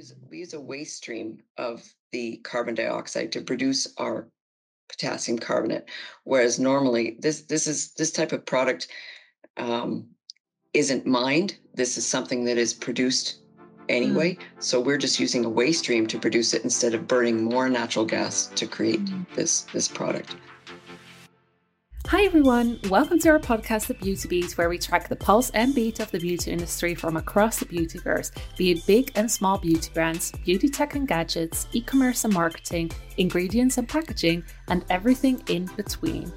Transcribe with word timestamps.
use 0.00 0.14
we 0.30 0.38
use 0.38 0.54
a 0.54 0.60
waste 0.60 0.96
stream 0.96 1.42
of 1.58 1.82
the 2.12 2.38
carbon 2.38 2.74
dioxide 2.74 3.30
to 3.32 3.40
produce 3.40 3.92
our 3.98 4.28
potassium 4.88 5.38
carbonate, 5.38 5.84
whereas 6.24 6.58
normally 6.58 7.16
this 7.20 7.42
this 7.42 7.66
is 7.66 7.92
this 7.92 8.10
type 8.10 8.32
of 8.32 8.44
product 8.46 8.88
um, 9.56 10.06
isn't 10.72 11.06
mined. 11.06 11.56
This 11.74 11.98
is 11.98 12.06
something 12.06 12.44
that 12.44 12.58
is 12.58 12.72
produced 12.72 13.42
anyway. 13.88 14.34
Mm. 14.34 14.40
So 14.58 14.80
we're 14.80 15.04
just 15.06 15.20
using 15.20 15.44
a 15.44 15.48
waste 15.48 15.80
stream 15.80 16.06
to 16.06 16.18
produce 16.18 16.54
it 16.54 16.64
instead 16.64 16.94
of 16.94 17.06
burning 17.06 17.44
more 17.44 17.68
natural 17.68 18.04
gas 18.04 18.46
to 18.56 18.66
create 18.66 19.04
mm. 19.04 19.26
this 19.34 19.62
this 19.74 19.88
product. 19.88 20.36
Hi 22.10 22.24
everyone, 22.24 22.80
welcome 22.88 23.20
to 23.20 23.28
our 23.28 23.38
podcast, 23.38 23.86
The 23.86 23.94
Beauty 23.94 24.26
Beat, 24.26 24.58
where 24.58 24.68
we 24.68 24.78
track 24.78 25.08
the 25.08 25.14
pulse 25.14 25.50
and 25.50 25.72
beat 25.72 26.00
of 26.00 26.10
the 26.10 26.18
beauty 26.18 26.50
industry 26.50 26.92
from 26.92 27.16
across 27.16 27.60
the 27.60 27.66
beautyverse, 27.66 28.32
be 28.56 28.72
it 28.72 28.84
big 28.84 29.12
and 29.14 29.30
small 29.30 29.58
beauty 29.58 29.92
brands, 29.94 30.32
beauty 30.44 30.68
tech 30.68 30.96
and 30.96 31.06
gadgets, 31.06 31.68
e 31.72 31.80
commerce 31.80 32.24
and 32.24 32.34
marketing, 32.34 32.90
ingredients 33.18 33.78
and 33.78 33.88
packaging, 33.88 34.42
and 34.66 34.84
everything 34.90 35.40
in 35.46 35.66
between. 35.76 36.32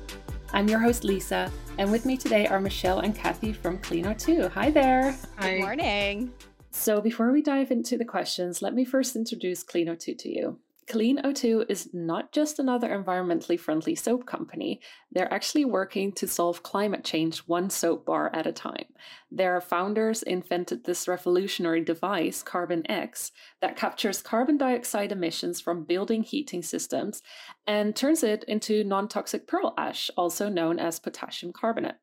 I'm 0.53 0.69
your 0.69 0.77
host, 0.77 1.03
Lisa, 1.03 1.51
and 1.79 1.91
with 1.91 2.05
me 2.05 2.17
today 2.17 2.45
are 2.45 2.61
Michelle 2.61 2.99
and 2.99 3.15
Kathi 3.15 3.55
from 3.55 3.79
CleanO2. 3.79 4.51
Hi 4.51 4.69
there. 4.69 5.17
Hi. 5.39 5.53
Good 5.55 5.61
morning. 5.61 6.33
So, 6.69 7.01
before 7.01 7.31
we 7.31 7.41
dive 7.41 7.71
into 7.71 7.97
the 7.97 8.05
questions, 8.05 8.61
let 8.61 8.75
me 8.75 8.85
first 8.85 9.15
introduce 9.15 9.63
CleanO2 9.63 10.19
to 10.19 10.29
you. 10.29 10.59
CleanO2 10.87 11.65
is 11.69 11.93
not 11.93 12.31
just 12.31 12.59
another 12.59 12.89
environmentally 12.89 13.59
friendly 13.59 13.95
soap 13.95 14.25
company. 14.25 14.81
They're 15.11 15.33
actually 15.33 15.65
working 15.65 16.11
to 16.13 16.27
solve 16.27 16.63
climate 16.63 17.03
change 17.03 17.39
one 17.39 17.69
soap 17.69 18.05
bar 18.05 18.31
at 18.33 18.47
a 18.47 18.51
time. 18.51 18.85
Their 19.31 19.59
founders 19.61 20.23
invented 20.23 20.83
this 20.83 21.07
revolutionary 21.07 21.83
device, 21.83 22.43
CarbinX, 22.43 23.31
that 23.61 23.75
captures 23.75 24.21
carbon 24.21 24.57
dioxide 24.57 25.11
emissions 25.11 25.61
from 25.61 25.83
building 25.83 26.23
heating 26.23 26.63
systems 26.63 27.21
and 27.65 27.95
turns 27.95 28.23
it 28.23 28.43
into 28.45 28.83
non 28.83 29.07
toxic 29.07 29.47
pearl 29.47 29.73
ash, 29.77 30.09
also 30.17 30.49
known 30.49 30.79
as 30.79 30.99
potassium 30.99 31.53
carbonate 31.53 31.95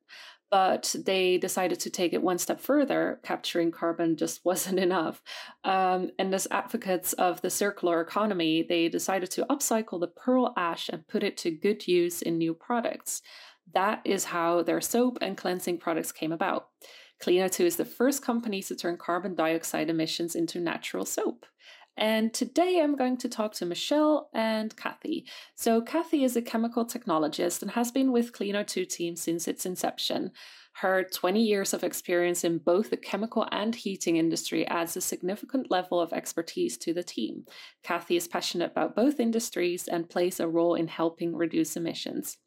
but 0.51 0.95
they 1.05 1.39
decided 1.39 1.79
to 1.81 1.91
take 1.91 2.13
it 2.13 2.23
one 2.23 2.39
step 2.39 2.61
further. 2.61 3.21
Capturing 3.23 3.71
carbon 3.71 4.17
just 4.17 4.41
wasn't 4.45 4.79
enough. 4.79 5.23
Um, 5.65 6.11
and 6.19 6.35
as 6.35 6.49
advocates 6.51 7.13
of 7.15 7.41
the 7.41 7.51
circular 7.51 8.01
economy, 8.01 8.65
they 8.69 8.89
decided 8.89 9.31
to 9.33 9.47
upcycle 9.47 10.01
the 10.01 10.09
pearl 10.09 10.53
ash 10.57 10.89
and 10.89 11.07
put 11.07 11.23
it 11.23 11.37
to 11.39 11.51
good 11.51 11.87
use 11.87 12.23
in 12.23 12.39
new 12.39 12.55
products. 12.55 13.23
That 13.73 14.01
is 14.05 14.25
how 14.25 14.63
their 14.63 14.81
soap 14.81 15.19
and 15.21 15.37
cleansing 15.37 15.79
products 15.79 16.11
came 16.11 16.33
about. 16.33 16.69
CleanO2 17.23 17.67
is 17.67 17.77
the 17.77 17.85
first 17.85 18.23
company 18.23 18.63
to 18.63 18.75
turn 18.75 18.97
carbon 18.97 19.35
dioxide 19.35 19.91
emissions 19.91 20.35
into 20.35 20.59
natural 20.59 21.05
soap. 21.05 21.47
And 22.01 22.33
today 22.33 22.81
I'm 22.83 22.97
going 22.97 23.19
to 23.19 23.29
talk 23.29 23.53
to 23.57 23.67
Michelle 23.67 24.31
and 24.33 24.75
Kathi. 24.75 25.25
So, 25.55 25.83
Kathi 25.83 26.25
is 26.25 26.35
a 26.35 26.41
chemical 26.41 26.87
technologist 26.87 27.61
and 27.61 27.71
has 27.73 27.93
been 27.93 28.11
with 28.11 28.33
CleanO2 28.33 28.89
team 28.89 29.17
since 29.17 29.47
its 29.47 29.67
inception. 29.67 30.33
Her 30.73 31.05
20 31.05 31.43
years 31.43 31.75
of 31.75 31.85
experience 31.85 32.43
in 32.43 32.57
both 32.57 32.89
the 32.89 32.97
chemical 32.97 33.47
and 33.53 33.75
heating 33.75 34.17
industry 34.17 34.67
adds 34.69 34.97
a 34.97 35.03
significant 35.03 35.71
level 35.71 36.01
of 36.01 36.15
expertise 36.15 36.79
to 36.79 36.95
the 36.95 37.03
team. 37.03 37.45
Kathi 37.85 38.17
is 38.17 38.27
passionate 38.27 38.71
about 38.71 38.97
both 38.97 39.21
industries 39.21 39.87
and 39.87 40.09
plays 40.09 40.41
a 40.41 40.49
role 40.49 40.77
in 40.77 40.89
helping 40.89 41.37
reduce 41.37 41.77
emissions. 41.77 42.39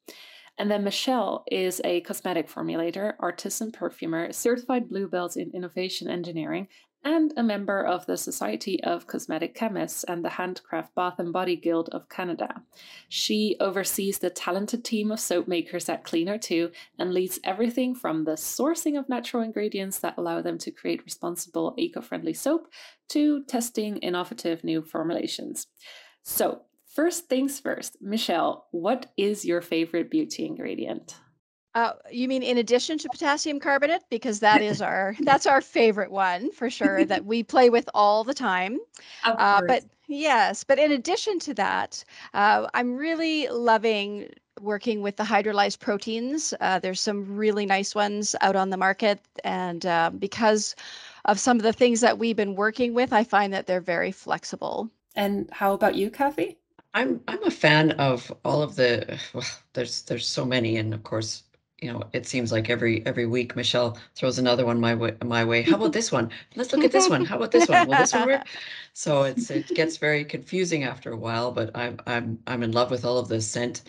And 0.57 0.69
then 0.69 0.83
Michelle 0.83 1.43
is 1.51 1.79
a 1.83 2.01
cosmetic 2.01 2.49
formulator, 2.49 3.13
artisan 3.19 3.71
perfumer, 3.71 4.31
certified 4.33 4.89
blue 4.89 5.07
belt 5.07 5.35
in 5.35 5.51
innovation 5.53 6.09
engineering, 6.09 6.67
and 7.03 7.33
a 7.35 7.43
member 7.43 7.85
of 7.85 8.05
the 8.05 8.17
Society 8.17 8.81
of 8.83 9.07
Cosmetic 9.07 9.53
Chemists 9.55 10.03
and 10.03 10.23
the 10.23 10.29
Handcraft 10.29 10.95
Bath 10.95 11.19
and 11.19 11.33
Body 11.33 11.55
Guild 11.55 11.89
of 11.89 12.09
Canada. 12.09 12.61
She 13.09 13.55
oversees 13.59 14.19
the 14.19 14.29
talented 14.29 14.83
team 14.83 15.11
of 15.11 15.19
soap 15.19 15.47
makers 15.47 15.89
at 15.89 16.03
CleanO2 16.03 16.71
and 16.97 17.13
leads 17.13 17.39
everything 17.43 17.93
from 17.95 18.23
the 18.23 18.33
sourcing 18.33 18.97
of 18.97 19.09
natural 19.09 19.43
ingredients 19.43 19.99
that 19.99 20.15
allow 20.17 20.41
them 20.41 20.57
to 20.59 20.71
create 20.71 21.03
responsible, 21.03 21.73
eco 21.77 22.01
friendly 22.01 22.33
soap 22.33 22.67
to 23.09 23.43
testing 23.43 23.97
innovative 23.97 24.63
new 24.63 24.81
formulations. 24.81 25.67
So, 26.23 26.61
first 26.87 27.27
things 27.27 27.59
first, 27.59 27.97
Michelle, 28.01 28.67
what 28.71 29.11
is 29.17 29.43
your 29.43 29.61
favorite 29.61 30.09
beauty 30.09 30.45
ingredient? 30.45 31.15
Uh, 31.75 31.93
you 32.11 32.27
mean 32.27 32.43
in 32.43 32.57
addition 32.59 32.97
to 32.99 33.09
potassium 33.09 33.59
carbonate? 33.59 34.03
Because 34.09 34.39
that 34.41 34.61
is 34.61 34.81
our 34.81 35.15
that's 35.21 35.45
our 35.45 35.61
favorite 35.61 36.11
one 36.11 36.51
for 36.51 36.69
sure 36.69 37.05
that 37.05 37.25
we 37.31 37.43
play 37.43 37.69
with 37.69 37.89
all 37.93 38.23
the 38.23 38.33
time. 38.33 38.79
Uh, 39.25 39.61
but 39.67 39.83
yes, 40.07 40.63
but 40.63 40.77
in 40.77 40.91
addition 40.91 41.39
to 41.39 41.53
that, 41.55 42.03
uh, 42.33 42.67
I'm 42.73 42.95
really 42.95 43.47
loving 43.47 44.29
working 44.61 45.01
with 45.01 45.17
the 45.17 45.23
hydrolyzed 45.23 45.79
proteins. 45.79 46.53
Uh, 46.61 46.79
there's 46.79 47.01
some 47.01 47.35
really 47.35 47.65
nice 47.65 47.95
ones 47.95 48.35
out 48.41 48.55
on 48.55 48.69
the 48.69 48.77
market, 48.77 49.19
and 49.43 49.85
uh, 49.85 50.11
because 50.17 50.75
of 51.25 51.39
some 51.39 51.57
of 51.57 51.63
the 51.63 51.73
things 51.73 52.01
that 52.01 52.19
we've 52.19 52.35
been 52.35 52.55
working 52.55 52.93
with, 52.93 53.13
I 53.13 53.23
find 53.23 53.51
that 53.53 53.65
they're 53.65 53.81
very 53.81 54.11
flexible. 54.11 54.89
And 55.15 55.49
how 55.51 55.73
about 55.73 55.95
you, 55.95 56.11
Kathi? 56.11 56.57
I'm 56.93 57.21
I'm 57.27 57.43
a 57.43 57.51
fan 57.51 57.91
of 57.91 58.31
all 58.45 58.61
of 58.61 58.75
the 58.75 59.19
well, 59.33 59.45
there's 59.73 60.03
there's 60.03 60.27
so 60.27 60.45
many, 60.45 60.77
and 60.77 60.93
of 60.93 61.03
course 61.03 61.43
you 61.83 61.91
know, 61.91 62.01
it 62.13 62.25
seems 62.25 62.51
like 62.51 62.69
every 62.69 63.05
every 63.05 63.25
week 63.25 63.57
Michelle 63.57 63.97
throws 64.15 64.39
another 64.39 64.65
one 64.65 64.79
my 64.79 64.95
way. 64.95 65.15
My 65.23 65.43
way. 65.43 65.63
How 65.63 65.75
about 65.75 65.91
this 65.91 66.11
one? 66.13 66.31
Let's 66.55 66.71
look 66.71 66.85
at 66.85 66.93
this 66.93 67.09
one. 67.09 67.25
How 67.25 67.35
about 67.35 67.51
this 67.51 67.67
one? 67.67 67.87
Will 67.87 67.97
this 67.97 68.13
one 68.13 68.27
work? 68.27 68.47
So 68.95 69.23
it's 69.23 69.49
it 69.49 69.67
gets 69.69 69.97
very 69.97 70.23
confusing 70.23 70.83
after 70.83 71.11
a 71.11 71.17
while. 71.17 71.51
But 71.51 71.71
I'm 71.75 71.99
I'm 72.07 72.39
I'm 72.47 72.63
in 72.63 72.71
love 72.71 72.89
with 72.89 73.03
all 73.03 73.17
of 73.17 73.27
the 73.27 73.41
scent 73.41 73.81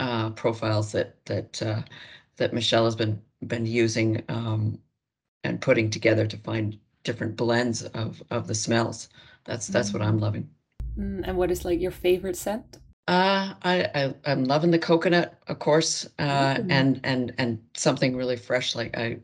uh, 0.00 0.30
profiles 0.30 0.92
that 0.92 1.24
that 1.26 1.62
uh, 1.62 1.82
that 2.36 2.52
Michelle 2.52 2.84
has 2.84 2.96
been 2.96 3.22
been 3.46 3.64
using 3.64 4.22
um, 4.28 4.78
and 5.44 5.60
putting 5.60 5.88
together 5.88 6.26
to 6.26 6.36
find 6.36 6.78
different 7.04 7.36
blends 7.36 7.84
of 7.84 8.22
of 8.30 8.48
the 8.48 8.54
smells. 8.54 9.08
That's 9.44 9.66
that's 9.68 9.92
what 9.94 10.02
I'm 10.02 10.18
mm. 10.18 10.22
loving. 10.22 10.50
Mm, 10.98 11.22
and 11.26 11.38
what 11.38 11.50
is 11.50 11.64
like 11.64 11.80
your 11.80 11.92
favorite 11.92 12.36
scent? 12.36 12.78
Uh, 13.10 13.54
I, 13.64 13.90
I 13.92 14.14
I'm 14.24 14.44
loving 14.44 14.70
the 14.70 14.78
coconut, 14.78 15.34
of 15.48 15.58
course, 15.58 16.08
uh, 16.20 16.54
mm. 16.54 16.66
and 16.70 17.00
and 17.02 17.34
and 17.38 17.60
something 17.74 18.16
really 18.16 18.36
fresh 18.36 18.76
like 18.76 18.96
I 18.96 19.18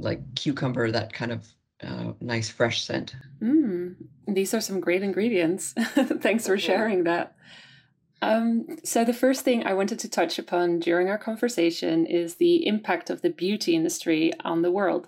like 0.00 0.34
cucumber, 0.34 0.90
that 0.90 1.12
kind 1.12 1.30
of 1.30 1.46
uh, 1.80 2.14
nice 2.20 2.50
fresh 2.50 2.82
scent. 2.84 3.14
Mm. 3.40 3.94
These 4.26 4.54
are 4.54 4.60
some 4.60 4.80
great 4.80 5.04
ingredients. 5.04 5.72
Thanks 5.78 6.48
for 6.48 6.58
sharing 6.58 7.04
that. 7.04 7.36
Um, 8.22 8.66
so 8.82 9.04
the 9.04 9.12
first 9.12 9.44
thing 9.44 9.64
I 9.64 9.74
wanted 9.74 10.00
to 10.00 10.10
touch 10.10 10.40
upon 10.40 10.80
during 10.80 11.08
our 11.08 11.18
conversation 11.18 12.06
is 12.06 12.34
the 12.34 12.66
impact 12.66 13.08
of 13.08 13.22
the 13.22 13.30
beauty 13.30 13.76
industry 13.76 14.32
on 14.44 14.62
the 14.62 14.72
world. 14.72 15.06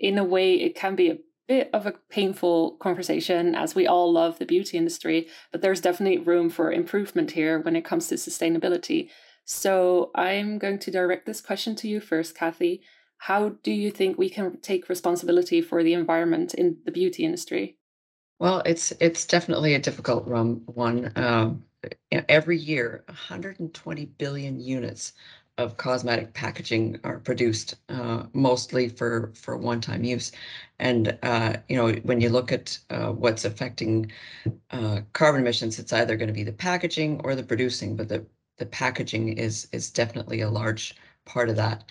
In 0.00 0.18
a 0.18 0.24
way, 0.24 0.54
it 0.54 0.74
can 0.74 0.96
be 0.96 1.10
a 1.10 1.18
bit 1.48 1.70
of 1.72 1.86
a 1.86 1.94
painful 2.10 2.72
conversation 2.72 3.54
as 3.54 3.74
we 3.74 3.86
all 3.86 4.12
love 4.12 4.38
the 4.38 4.46
beauty 4.46 4.76
industry, 4.76 5.28
but 5.50 5.62
there's 5.62 5.80
definitely 5.80 6.18
room 6.18 6.50
for 6.50 6.70
improvement 6.70 7.30
here 7.32 7.58
when 7.58 7.74
it 7.74 7.84
comes 7.84 8.06
to 8.08 8.14
sustainability. 8.14 9.08
So 9.44 10.10
I'm 10.14 10.58
going 10.58 10.78
to 10.80 10.90
direct 10.90 11.24
this 11.24 11.40
question 11.40 11.74
to 11.76 11.88
you 11.88 12.00
first, 12.00 12.36
Kathi. 12.36 12.82
How 13.16 13.50
do 13.62 13.72
you 13.72 13.90
think 13.90 14.18
we 14.18 14.28
can 14.28 14.60
take 14.60 14.88
responsibility 14.88 15.62
for 15.62 15.82
the 15.82 15.94
environment 15.94 16.54
in 16.54 16.76
the 16.84 16.92
beauty 16.92 17.24
industry? 17.24 17.78
Well, 18.38 18.62
it's 18.64 18.92
it's 19.00 19.26
definitely 19.26 19.74
a 19.74 19.80
difficult 19.80 20.28
one. 20.28 21.12
Um, 21.16 21.64
every 22.12 22.58
year, 22.58 23.02
120 23.06 24.04
billion 24.04 24.60
units 24.60 25.14
of 25.58 25.76
cosmetic 25.76 26.32
packaging 26.34 26.98
are 27.04 27.18
produced, 27.18 27.74
uh, 27.88 28.24
mostly 28.32 28.88
for 28.88 29.32
for 29.34 29.56
one-time 29.56 30.04
use. 30.04 30.32
And 30.78 31.18
uh, 31.22 31.56
you 31.68 31.76
know, 31.76 31.92
when 32.04 32.20
you 32.20 32.30
look 32.30 32.52
at 32.52 32.78
uh, 32.90 33.12
what's 33.12 33.44
affecting 33.44 34.10
uh, 34.70 35.00
carbon 35.12 35.42
emissions, 35.42 35.78
it's 35.78 35.92
either 35.92 36.16
going 36.16 36.28
to 36.28 36.34
be 36.34 36.44
the 36.44 36.52
packaging 36.52 37.20
or 37.24 37.34
the 37.34 37.42
producing, 37.42 37.96
but 37.96 38.08
the 38.08 38.24
the 38.58 38.66
packaging 38.66 39.36
is 39.36 39.68
is 39.72 39.90
definitely 39.90 40.40
a 40.40 40.50
large 40.50 40.94
part 41.24 41.48
of 41.48 41.56
that. 41.56 41.90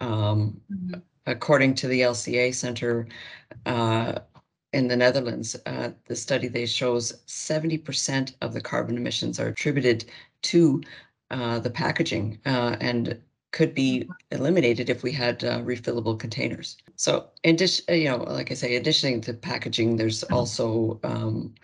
Um, 0.00 0.60
mm-hmm. 0.72 1.00
According 1.26 1.74
to 1.76 1.88
the 1.88 2.00
LCA 2.00 2.54
Center 2.54 3.06
uh, 3.66 4.20
in 4.72 4.88
the 4.88 4.96
Netherlands, 4.96 5.56
uh, 5.66 5.90
the 6.06 6.16
study 6.16 6.48
they 6.48 6.66
shows 6.66 7.12
70% 7.26 8.34
of 8.40 8.54
the 8.54 8.60
carbon 8.60 8.96
emissions 8.96 9.38
are 9.40 9.48
attributed 9.48 10.06
to 10.42 10.80
uh, 11.30 11.58
the 11.58 11.70
packaging 11.70 12.40
uh, 12.46 12.76
and 12.80 13.20
could 13.52 13.74
be 13.74 14.00
mm-hmm. 14.00 14.12
eliminated 14.36 14.90
if 14.90 15.02
we 15.02 15.12
had 15.12 15.42
uh, 15.44 15.60
refillable 15.60 16.18
containers. 16.18 16.76
So, 16.96 17.28
in 17.44 17.54
addition, 17.54 17.84
uh, 17.88 17.92
you 17.92 18.08
know, 18.08 18.18
like 18.18 18.50
I 18.50 18.54
say, 18.54 18.76
additioning 18.76 19.20
to 19.22 19.32
packaging, 19.32 19.96
there's 19.96 20.22
mm-hmm. 20.24 20.34
also 20.34 21.00
um, 21.02 21.54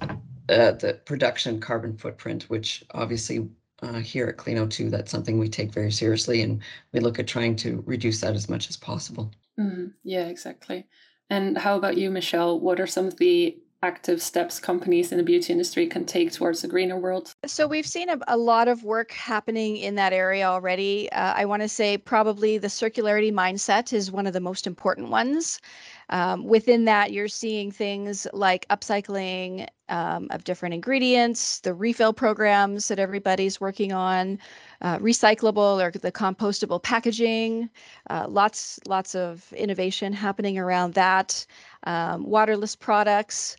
uh, 0.00 0.72
the 0.72 1.00
production 1.04 1.60
carbon 1.60 1.96
footprint, 1.96 2.44
which 2.44 2.84
obviously 2.92 3.48
uh, 3.82 4.00
here 4.00 4.26
at 4.26 4.36
CleanO2, 4.36 4.90
that's 4.90 5.10
something 5.10 5.38
we 5.38 5.48
take 5.48 5.72
very 5.72 5.90
seriously, 5.90 6.42
and 6.42 6.62
we 6.92 7.00
look 7.00 7.18
at 7.18 7.26
trying 7.26 7.56
to 7.56 7.82
reduce 7.86 8.20
that 8.20 8.34
as 8.34 8.48
much 8.48 8.70
as 8.70 8.76
possible. 8.76 9.30
Mm, 9.58 9.92
yeah, 10.02 10.26
exactly. 10.26 10.86
And 11.28 11.58
how 11.58 11.76
about 11.76 11.96
you, 11.96 12.10
Michelle? 12.10 12.60
What 12.60 12.80
are 12.80 12.86
some 12.86 13.06
of 13.06 13.16
the 13.16 13.58
active 13.86 14.20
steps 14.20 14.58
companies 14.58 15.12
in 15.12 15.18
the 15.18 15.24
beauty 15.24 15.52
industry 15.52 15.86
can 15.86 16.04
take 16.04 16.32
towards 16.32 16.64
a 16.64 16.68
greener 16.68 16.98
world? 16.98 17.32
So 17.46 17.66
we've 17.68 17.86
seen 17.86 18.08
a, 18.08 18.18
a 18.26 18.36
lot 18.36 18.66
of 18.66 18.82
work 18.82 19.12
happening 19.12 19.76
in 19.76 19.94
that 19.94 20.12
area 20.12 20.46
already. 20.46 21.10
Uh, 21.12 21.34
I 21.36 21.44
want 21.44 21.62
to 21.62 21.68
say 21.68 21.96
probably 21.96 22.58
the 22.58 22.68
circularity 22.68 23.32
mindset 23.32 23.92
is 23.92 24.10
one 24.10 24.26
of 24.26 24.32
the 24.32 24.40
most 24.40 24.66
important 24.66 25.10
ones. 25.10 25.60
Um, 26.08 26.44
within 26.44 26.84
that, 26.84 27.12
you're 27.12 27.28
seeing 27.28 27.70
things 27.70 28.26
like 28.32 28.66
upcycling 28.68 29.66
um, 29.88 30.28
of 30.30 30.44
different 30.44 30.74
ingredients, 30.74 31.60
the 31.60 31.74
refill 31.74 32.12
programs 32.12 32.88
that 32.88 32.98
everybody's 32.98 33.60
working 33.60 33.92
on, 33.92 34.38
uh, 34.82 34.98
recyclable 34.98 35.82
or 35.84 35.90
the 35.90 36.12
compostable 36.12 36.82
packaging. 36.82 37.70
Uh, 38.10 38.26
lots, 38.28 38.78
lots 38.86 39.14
of 39.14 39.52
innovation 39.52 40.12
happening 40.12 40.58
around 40.58 40.94
that. 40.94 41.46
Um, 41.84 42.24
waterless 42.24 42.74
products, 42.74 43.56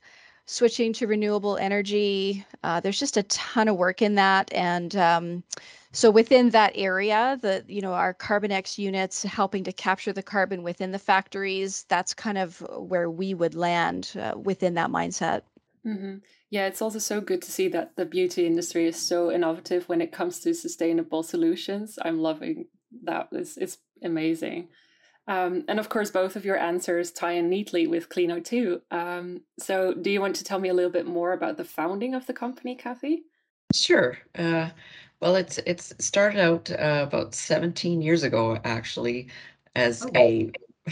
switching 0.47 0.93
to 0.93 1.05
renewable 1.05 1.57
energy. 1.57 2.43
Uh, 2.63 2.79
there's 2.79 2.99
just 2.99 3.17
a 3.17 3.23
ton 3.23 3.67
of 3.67 3.77
work 3.77 4.01
in 4.01 4.15
that, 4.15 4.51
and 4.53 4.95
um, 4.95 5.43
so 5.91 6.09
within 6.09 6.49
that 6.51 6.73
area, 6.75 7.37
the 7.41 7.63
you 7.67 7.81
know 7.81 7.93
our 7.93 8.13
CarbinX 8.13 8.77
units 8.77 9.23
helping 9.23 9.63
to 9.65 9.71
capture 9.71 10.13
the 10.13 10.23
carbon 10.23 10.63
within 10.63 10.91
the 10.91 10.99
factories. 10.99 11.85
That's 11.89 12.13
kind 12.13 12.37
of 12.37 12.59
where 12.71 13.09
we 13.09 13.33
would 13.33 13.53
land 13.53 14.11
uh, 14.19 14.33
within 14.37 14.73
that 14.75 14.89
mindset. 14.89 15.43
Mm-hmm. 15.85 16.17
Yeah, 16.49 16.67
it's 16.67 16.81
also 16.81 16.99
so 16.99 17.21
good 17.21 17.41
to 17.41 17.51
see 17.51 17.67
that 17.69 17.95
the 17.95 18.05
beauty 18.05 18.45
industry 18.45 18.87
is 18.87 18.95
so 18.95 19.31
innovative 19.31 19.87
when 19.89 20.01
it 20.01 20.11
comes 20.11 20.39
to 20.39 20.53
sustainable 20.53 21.23
solutions. 21.23 21.99
I'm 22.01 22.19
loving 22.19 22.67
that. 23.03 23.27
It's, 23.31 23.57
it's 23.57 23.77
amazing. 24.01 24.69
Um, 25.27 25.65
and 25.67 25.79
of 25.79 25.89
course, 25.89 26.09
both 26.09 26.35
of 26.35 26.45
your 26.45 26.57
answers 26.57 27.11
tie 27.11 27.33
in 27.33 27.49
neatly 27.49 27.85
with 27.85 28.09
CleanO2. 28.09 28.81
Um, 28.91 29.41
so, 29.59 29.93
do 29.93 30.09
you 30.09 30.21
want 30.21 30.35
to 30.37 30.43
tell 30.43 30.59
me 30.59 30.69
a 30.69 30.73
little 30.73 30.91
bit 30.91 31.05
more 31.05 31.33
about 31.33 31.57
the 31.57 31.65
founding 31.65 32.13
of 32.13 32.25
the 32.27 32.33
company, 32.33 32.75
Kathi? 32.75 33.23
Sure. 33.73 34.17
Uh, 34.37 34.69
well, 35.19 35.35
it's 35.35 35.57
it's 35.59 35.93
started 35.99 36.39
out 36.39 36.69
uh, 36.71 37.05
about 37.07 37.35
17 37.35 38.01
years 38.01 38.23
ago, 38.23 38.57
actually, 38.63 39.27
as 39.75 40.05
a, 40.15 40.49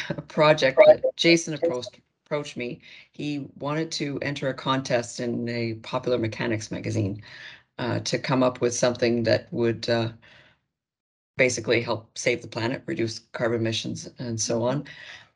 a 0.10 0.22
project 0.28 0.80
that 0.86 1.04
Jason 1.16 1.54
approached 1.54 2.00
approached 2.26 2.58
me. 2.58 2.82
He 3.12 3.48
wanted 3.60 3.92
to 3.94 4.20
enter 4.22 4.50
a 4.50 4.54
contest 4.54 5.20
in 5.20 5.48
a 5.48 5.76
popular 5.76 6.18
mechanics 6.18 6.72
magazine 6.72 7.22
uh, 7.78 8.00
to 8.00 8.18
come 8.18 8.42
up 8.44 8.62
with 8.62 8.74
something 8.74 9.24
that 9.24 9.48
would 9.52 9.88
uh, 9.90 10.10
basically 11.38 11.82
help 11.82 12.18
save 12.18 12.42
the 12.42 12.48
planet, 12.48 12.84
reduce 12.86 13.20
carbon 13.34 13.60
emissions, 13.60 14.10
and 14.20 14.40
so 14.40 14.64
on. 14.64 14.86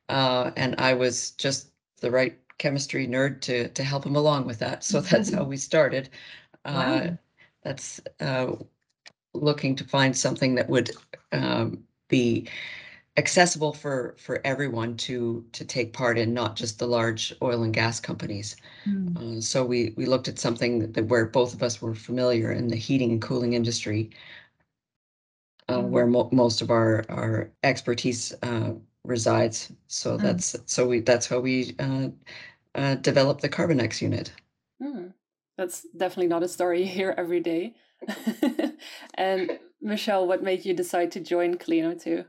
Uh, 0.08 0.52
and 0.56 0.76
I 0.78 0.94
was 0.94 1.32
just 1.32 1.72
the 2.02 2.12
right 2.12 2.38
chemistry 2.58 3.08
nerd 3.08 3.42
to 3.42 3.70
to 3.70 3.84
help 3.84 4.06
him 4.06 4.16
along 4.16 4.46
with 4.46 4.60
that. 4.60 4.84
So 4.84 5.02
that's 5.02 5.34
how 5.34 5.44
we 5.44 5.58
started. 5.58 6.10
Uh, 6.66 7.02
wow. 7.04 7.18
That's 7.64 8.00
uh, 8.20 8.56
looking 9.34 9.76
to 9.76 9.84
find 9.84 10.16
something 10.16 10.56
that 10.56 10.70
would 10.70 10.92
um, 11.32 11.84
be 12.08 12.48
accessible 13.18 13.74
for 13.74 14.16
for 14.18 14.42
everyone 14.46 14.96
to 14.98 15.46
to 15.52 15.66
take 15.66 15.94
part 15.94 16.18
in, 16.18 16.34
not 16.34 16.56
just 16.56 16.80
the 16.80 16.88
large 16.88 17.34
oil 17.42 17.64
and 17.64 17.74
gas 17.74 18.00
companies. 18.00 18.56
Mm. 18.88 19.38
Uh, 19.38 19.42
so 19.42 19.66
we 19.66 19.94
we 19.98 20.06
looked 20.06 20.28
at 20.28 20.40
something 20.40 20.92
that 20.94 21.06
where 21.08 21.26
both 21.26 21.54
of 21.54 21.64
us 21.64 21.82
were 21.82 21.96
familiar 21.96 22.52
in 22.52 22.68
the 22.68 22.76
heating 22.78 23.12
and 23.12 23.22
cooling 23.22 23.54
industry, 23.54 24.10
uh, 25.70 25.80
mm. 25.80 25.90
where 25.90 26.08
mo- 26.08 26.30
most 26.32 26.62
of 26.62 26.72
our 26.72 27.06
our 27.10 27.50
expertise 27.64 28.34
uh, 28.44 28.72
resides. 29.04 29.72
So 29.88 30.18
mm. 30.18 30.22
that's 30.22 30.56
so 30.66 30.88
we 30.88 31.00
that's 31.02 31.28
how 31.28 31.40
we 31.40 31.76
uh, 31.80 32.10
uh, 32.76 32.96
developed 32.96 33.42
the 33.42 33.50
CarbinX 33.50 34.02
unit. 34.02 34.32
Hmm. 34.82 35.08
That's 35.58 35.86
definitely 35.96 36.28
not 36.28 36.44
a 36.44 36.48
story 36.48 36.82
you 36.82 36.88
hear 36.88 37.14
every 37.18 37.42
day. 37.42 37.76
and 39.16 39.60
Michelle, 39.82 40.26
what 40.26 40.42
made 40.42 40.64
you 40.64 40.74
decide 40.74 41.12
to 41.12 41.20
join 41.20 41.56
CleanO2? 41.56 42.26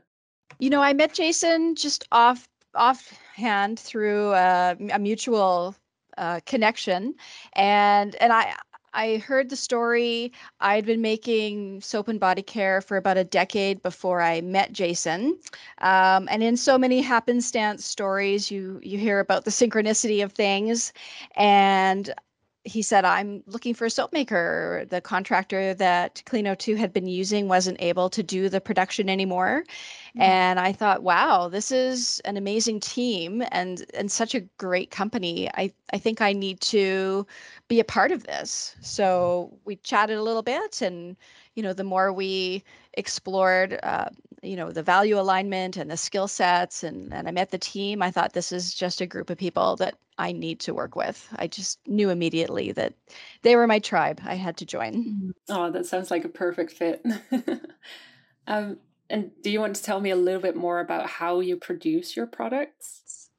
You 0.59 0.69
know, 0.69 0.81
I 0.81 0.93
met 0.93 1.13
Jason 1.13 1.75
just 1.75 2.07
off 2.11 2.47
offhand 2.75 3.79
through 3.79 4.31
uh, 4.31 4.75
a 4.91 4.99
mutual 4.99 5.75
uh, 6.17 6.41
connection, 6.45 7.15
and 7.53 8.15
and 8.15 8.33
I 8.33 8.53
I 8.93 9.17
heard 9.17 9.49
the 9.49 9.55
story. 9.55 10.33
I'd 10.59 10.85
been 10.85 11.01
making 11.01 11.81
soap 11.81 12.07
and 12.09 12.19
body 12.19 12.41
care 12.41 12.81
for 12.81 12.97
about 12.97 13.17
a 13.17 13.23
decade 13.23 13.81
before 13.81 14.21
I 14.21 14.41
met 14.41 14.73
Jason. 14.73 15.39
Um, 15.77 16.27
and 16.29 16.43
in 16.43 16.57
so 16.57 16.77
many 16.77 17.01
happenstance 17.01 17.85
stories, 17.85 18.51
you 18.51 18.79
you 18.83 18.97
hear 18.97 19.19
about 19.19 19.45
the 19.45 19.51
synchronicity 19.51 20.23
of 20.23 20.33
things. 20.33 20.91
And 21.35 22.13
he 22.63 22.81
said, 22.81 23.05
I'm 23.05 23.43
looking 23.47 23.73
for 23.73 23.85
a 23.85 23.89
soap 23.89 24.13
maker. 24.13 24.85
The 24.89 25.01
contractor 25.01 25.73
that 25.75 26.21
CleanO2 26.25 26.77
had 26.77 26.93
been 26.93 27.07
using 27.07 27.47
wasn't 27.47 27.81
able 27.81 28.09
to 28.11 28.21
do 28.21 28.49
the 28.49 28.61
production 28.61 29.09
anymore. 29.09 29.63
Mm-hmm. 30.09 30.21
And 30.21 30.59
I 30.59 30.71
thought, 30.71 31.01
wow, 31.01 31.47
this 31.47 31.71
is 31.71 32.21
an 32.25 32.37
amazing 32.37 32.79
team 32.79 33.43
and 33.51 33.83
and 33.95 34.11
such 34.11 34.35
a 34.35 34.41
great 34.57 34.91
company. 34.91 35.49
I, 35.55 35.73
I 35.91 35.97
think 35.97 36.21
I 36.21 36.33
need 36.33 36.61
to 36.61 37.25
be 37.67 37.79
a 37.79 37.85
part 37.85 38.11
of 38.11 38.23
this. 38.25 38.75
So 38.81 39.57
we 39.65 39.77
chatted 39.77 40.17
a 40.17 40.23
little 40.23 40.43
bit 40.43 40.81
and 40.81 41.15
you 41.55 41.63
know, 41.63 41.73
the 41.73 41.83
more 41.83 42.13
we 42.13 42.63
explored, 42.93 43.79
uh, 43.83 44.09
you 44.41 44.55
know, 44.55 44.71
the 44.71 44.83
value 44.83 45.19
alignment 45.19 45.77
and 45.77 45.89
the 45.89 45.97
skill 45.97 46.27
sets, 46.27 46.83
and 46.83 47.13
and 47.13 47.27
I 47.27 47.31
met 47.31 47.51
the 47.51 47.57
team, 47.57 48.01
I 48.01 48.11
thought 48.11 48.33
this 48.33 48.51
is 48.51 48.73
just 48.73 49.01
a 49.01 49.05
group 49.05 49.29
of 49.29 49.37
people 49.37 49.75
that 49.77 49.95
I 50.17 50.31
need 50.31 50.59
to 50.61 50.73
work 50.73 50.95
with. 50.95 51.27
I 51.37 51.47
just 51.47 51.79
knew 51.87 52.09
immediately 52.09 52.71
that 52.73 52.93
they 53.41 53.55
were 53.55 53.67
my 53.67 53.79
tribe. 53.79 54.21
I 54.25 54.35
had 54.35 54.57
to 54.57 54.65
join. 54.65 54.93
Mm-hmm. 54.93 55.29
Oh, 55.49 55.71
that 55.71 55.85
sounds 55.85 56.11
like 56.11 56.25
a 56.25 56.29
perfect 56.29 56.71
fit. 56.71 57.05
um, 58.47 58.77
and 59.09 59.31
do 59.43 59.51
you 59.51 59.59
want 59.59 59.75
to 59.75 59.83
tell 59.83 59.99
me 59.99 60.09
a 60.09 60.15
little 60.15 60.41
bit 60.41 60.55
more 60.55 60.79
about 60.79 61.07
how 61.07 61.39
you 61.39 61.57
produce 61.57 62.15
your 62.15 62.27
products? 62.27 63.29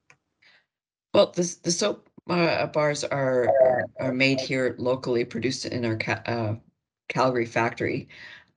Well, 1.14 1.32
the, 1.34 1.56
the 1.62 1.70
soap 1.70 2.08
uh, 2.28 2.66
bars 2.66 3.04
are, 3.04 3.48
are, 3.62 3.84
are 4.00 4.12
made 4.12 4.40
here 4.40 4.74
locally, 4.78 5.24
produced 5.24 5.66
in 5.66 5.84
our 5.84 5.98
uh, 6.26 6.54
Calgary 7.08 7.46
factory. 7.46 8.08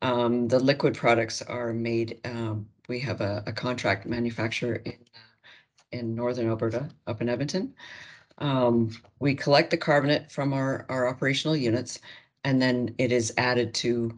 Um, 0.02 0.48
the 0.48 0.60
liquid 0.60 0.96
products 0.96 1.42
are 1.42 1.74
made. 1.74 2.20
Um, 2.26 2.68
we 2.88 3.00
have 3.00 3.22
a, 3.22 3.44
a, 3.48 3.54
contract 3.54 4.06
manufacturer 4.06 4.76
in 4.86 4.98
in 5.92 6.16
northern 6.16 6.48
Alberta, 6.48 6.90
up 7.08 7.22
in 7.22 7.30
Edmonton. 7.30 7.74
Um, 8.40 8.92
we 9.20 9.34
collect 9.34 9.72
the 9.72 9.78
carbonate 9.78 10.32
from 10.32 10.54
our, 10.54 10.86
our 10.90 11.08
operational 11.08 11.56
units, 11.56 12.00
and 12.44 12.62
then 12.62 12.94
it 12.98 13.12
is 13.12 13.34
added 13.38 13.74
to 13.76 14.12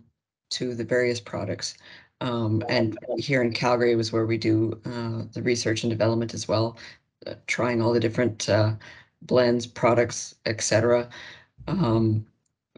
to 0.50 0.74
the 0.74 0.84
various 0.84 1.20
products. 1.20 1.76
Um, 2.22 2.64
and 2.68 2.98
here 3.18 3.42
in 3.44 3.54
Calgary 3.54 3.96
was 3.96 4.12
where 4.12 4.26
we 4.26 4.38
do 4.38 4.80
uh, 4.86 5.24
the 5.34 5.42
research 5.44 5.84
and 5.84 5.92
development 5.92 6.34
as 6.34 6.48
well, 6.48 6.78
uh, 7.28 7.36
trying 7.46 7.82
all 7.82 7.94
the 7.94 8.00
different 8.00 8.50
uh, 8.50 8.74
blends, 9.22 9.68
products, 9.68 10.36
etc. 10.46 11.10
Um, 11.68 12.26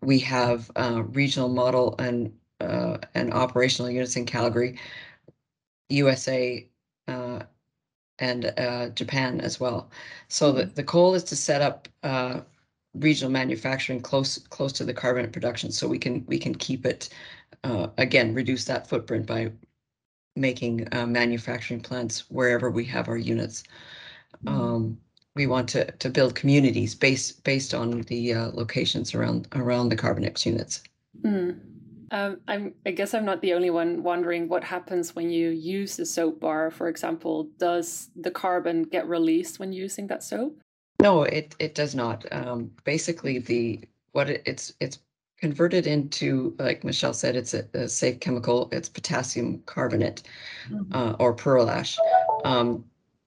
we 0.02 0.20
have 0.20 0.72
uh, 0.76 1.04
regional 1.04 1.50
model 1.50 1.96
and 2.00 2.34
uh, 2.60 2.98
and 3.16 3.34
operational 3.34 3.90
units 3.90 4.16
in 4.16 4.26
Calgary, 4.26 4.78
USA, 5.90 6.68
uh, 7.08 7.40
and 8.20 8.54
uh, 8.58 8.90
Japan 8.90 9.42
as 9.42 9.60
well. 9.60 9.90
So 10.28 10.52
the, 10.52 10.64
mm-hmm. 10.64 10.74
the 10.76 10.84
goal 10.84 11.16
is 11.16 11.24
to 11.26 11.36
set 11.36 11.62
up 11.62 11.88
uh, 12.04 12.42
regional 12.94 13.32
manufacturing 13.32 14.02
close 14.02 14.38
close 14.50 14.74
to 14.74 14.84
the 14.84 14.94
carbonate 14.94 15.32
production, 15.32 15.72
so 15.72 15.88
we 15.88 16.00
can 16.00 16.26
we 16.28 16.38
can 16.38 16.56
keep 16.56 16.86
it 16.86 17.10
uh, 17.64 17.88
again 17.98 18.34
reduce 18.34 18.66
that 18.66 18.88
footprint 18.88 19.26
by 19.26 19.52
making 20.36 20.88
uh, 20.94 21.06
manufacturing 21.06 21.82
plants 21.82 22.30
wherever 22.30 22.70
we 22.70 22.86
have 22.86 23.08
our 23.08 23.18
units. 23.18 23.64
Mm. 24.46 24.52
Um, 24.52 24.98
we 25.36 25.48
want 25.48 25.70
to 25.70 25.90
to 25.92 26.10
build 26.10 26.36
communities 26.36 26.96
based 26.96 27.44
based 27.44 27.74
on 27.74 28.02
the 28.04 28.34
uh, 28.34 28.52
locations 28.54 29.14
around 29.14 29.48
around 29.54 29.90
the 29.90 29.96
CarbinX 29.96 30.46
units. 30.46 30.84
Mm. 31.22 31.60
Um, 32.12 32.40
I'm, 32.48 32.74
I 32.86 32.92
guess 32.92 33.14
I'm 33.14 33.26
not 33.26 33.42
the 33.42 33.54
only 33.54 33.70
one 33.70 34.04
wondering 34.04 34.48
what 34.48 34.64
happens 34.64 35.16
when 35.16 35.30
you 35.30 35.50
use 35.50 35.96
the 35.96 36.06
soap 36.06 36.40
bar, 36.40 36.72
for 36.72 36.88
example. 36.88 37.50
Does 37.58 38.10
the 38.16 38.32
carbon 38.32 38.84
get 38.84 39.08
released 39.08 39.60
when 39.60 39.72
using 39.72 40.08
that 40.08 40.24
soap? 40.24 40.60
No, 41.02 41.24
it, 41.24 41.56
it 41.60 41.76
does 41.76 41.96
not. 41.96 42.26
Um, 42.32 42.72
basically, 42.84 43.40
the 43.40 43.82
what 44.12 44.30
it, 44.30 44.42
it's 44.46 44.74
it's 44.80 45.00
converted 45.40 45.88
into, 45.88 46.56
like 46.60 46.84
Michelle 46.84 47.14
said, 47.14 47.36
it's 47.36 47.54
a, 47.54 47.66
a 47.74 47.88
safe 47.88 48.20
chemical. 48.20 48.70
It's 48.72 48.90
potassium 48.90 49.62
carbonate 49.66 50.24
mm-hmm. 50.70 50.94
uh, 50.94 51.14
or 51.20 51.34
pearl 51.34 51.70
ash. 51.70 51.98
Um, 52.44 52.84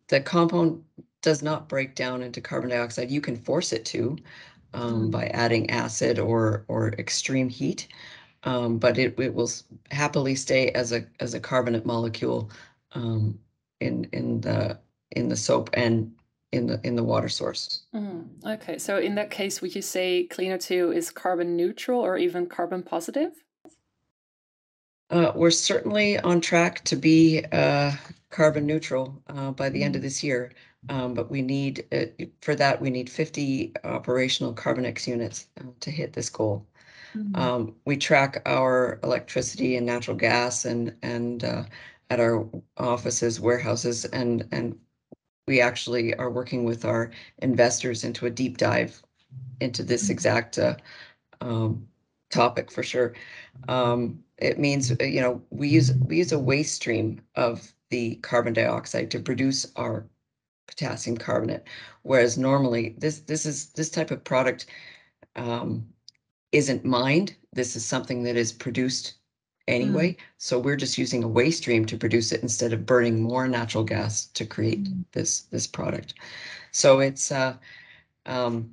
the 0.09 0.21
compound 0.21 0.85
does 1.23 1.43
not 1.43 1.69
break 1.69 1.95
down 1.95 2.23
into 2.23 2.41
carbon 2.41 2.71
dioxide. 2.71 3.11
You 3.11 3.21
can 3.21 3.37
force 3.37 3.73
it 3.73 3.85
to 3.87 4.19
um, 4.75 4.93
mm-hmm. 4.93 5.11
by 5.11 5.27
adding 5.29 5.71
acid 5.71 6.19
or 6.19 6.65
or 6.69 6.89
extreme 6.99 7.49
heat 7.49 7.89
um, 8.45 8.79
but 8.79 8.99
it, 8.99 9.19
it 9.19 9.35
will 9.35 9.51
happily 9.91 10.35
stay 10.35 10.71
as 10.71 10.93
a 10.93 11.05
as 11.21 11.35
a 11.35 11.41
carbonate 11.41 11.87
molecule 11.87 12.51
um, 12.93 13.39
in 13.81 14.05
in 14.13 14.41
the 14.41 14.79
in 15.13 15.29
the 15.29 15.37
soap 15.37 15.71
and 15.75 16.13
in 16.53 16.67
the 16.67 16.81
in 16.85 16.97
the 16.97 17.05
water 17.05 17.29
source. 17.29 17.83
Mm, 17.95 18.27
okay, 18.45 18.79
so 18.79 18.99
in 18.99 19.15
that 19.17 19.31
case, 19.31 19.61
would 19.61 19.75
you 19.75 19.83
say 19.83 20.29
CleanO2 20.31 20.95
is 20.95 21.11
carbon 21.11 21.57
neutral 21.57 22.01
or 22.01 22.17
even 22.17 22.47
carbon 22.47 22.83
positive? 22.83 23.33
Uh, 25.11 25.33
we're 25.35 25.51
certainly 25.51 26.19
on 26.21 26.41
track 26.41 26.83
to 26.85 26.97
be 26.97 27.45
uh, 27.53 27.93
carbon 28.31 28.67
neutral 28.67 29.23
uh, 29.29 29.51
by 29.51 29.69
the 29.69 29.83
end 29.83 29.95
of 29.95 30.01
this 30.01 30.25
year, 30.25 30.53
um, 30.89 31.13
but 31.13 31.31
we 31.31 31.43
need 31.43 31.85
uh, 31.93 32.25
for 32.41 32.55
that 32.55 32.81
we 32.81 32.89
need 32.89 33.11
50 33.11 33.75
operational 33.85 34.55
CarbinX 34.55 35.07
units 35.07 35.49
uh, 35.61 35.65
to 35.81 35.91
hit 35.91 36.13
this 36.13 36.31
goal. 36.31 36.67
Mm-hmm. 37.17 37.37
Um, 37.37 37.75
we 37.85 37.97
track 37.97 38.43
our 38.47 38.99
electricity 39.03 39.77
and 39.77 39.87
natural 39.87 40.17
gas 40.17 40.65
and 40.65 40.95
and 41.03 41.45
uh, 41.45 41.65
at 42.11 42.21
our 42.21 42.47
offices, 42.77 43.41
warehouses, 43.41 44.05
and 44.07 44.47
and 44.53 44.79
we 45.47 45.61
actually 45.61 46.15
are 46.17 46.31
working 46.31 46.65
with 46.65 46.85
our 46.85 47.11
investors 47.39 48.05
into 48.05 48.27
a 48.27 48.31
deep 48.31 48.59
dive 48.59 49.03
into 49.61 49.83
this 49.83 50.05
mm-hmm. 50.05 50.13
exact 50.13 50.59
uh, 50.59 50.77
um, 51.41 51.87
topic 52.31 52.71
for 52.71 52.83
sure. 52.83 53.15
Um, 53.69 54.23
it 54.39 54.59
means 54.59 54.93
uh, 54.93 55.05
you 55.05 55.21
know 55.21 55.43
we 55.51 55.69
use 55.69 55.93
we 56.07 56.19
use 56.19 56.33
a 56.33 56.39
waste 56.39 56.75
stream 56.75 57.21
of 57.37 57.73
the 57.91 58.17
carbon 58.17 58.53
dioxide 58.55 59.11
to 59.11 59.21
produce 59.21 59.71
our 59.77 60.07
potassium 60.67 61.17
carbonate, 61.17 61.65
whereas 62.03 62.39
normally 62.39 62.95
this 62.99 63.21
this 63.21 63.47
is 63.47 63.71
this 63.73 63.91
type 63.91 64.11
of 64.11 64.25
product 64.25 64.67
um, 65.37 65.87
isn't 66.53 66.85
mined. 66.85 67.35
This 67.53 67.77
is 67.77 67.85
something 67.85 68.23
that 68.25 68.37
is 68.37 68.53
produced 68.53 69.15
anyway. 69.69 70.13
Mm. 70.13 70.17
So 70.39 70.59
we're 70.59 70.77
just 70.77 70.99
using 70.99 71.25
a 71.25 71.29
waste 71.29 71.59
stream 71.59 71.85
to 71.87 71.97
produce 71.97 72.33
it 72.33 72.43
instead 72.43 72.73
of 72.73 72.87
burning 72.87 73.23
more 73.23 73.49
natural 73.49 73.85
gas 73.85 74.27
to 74.27 74.45
create 74.45 74.85
mm. 74.85 75.05
this 75.13 75.43
this 75.43 75.67
product. 75.67 76.15
So 76.71 77.01
it's 77.01 77.33
uh, 77.33 77.57
um, 78.27 78.73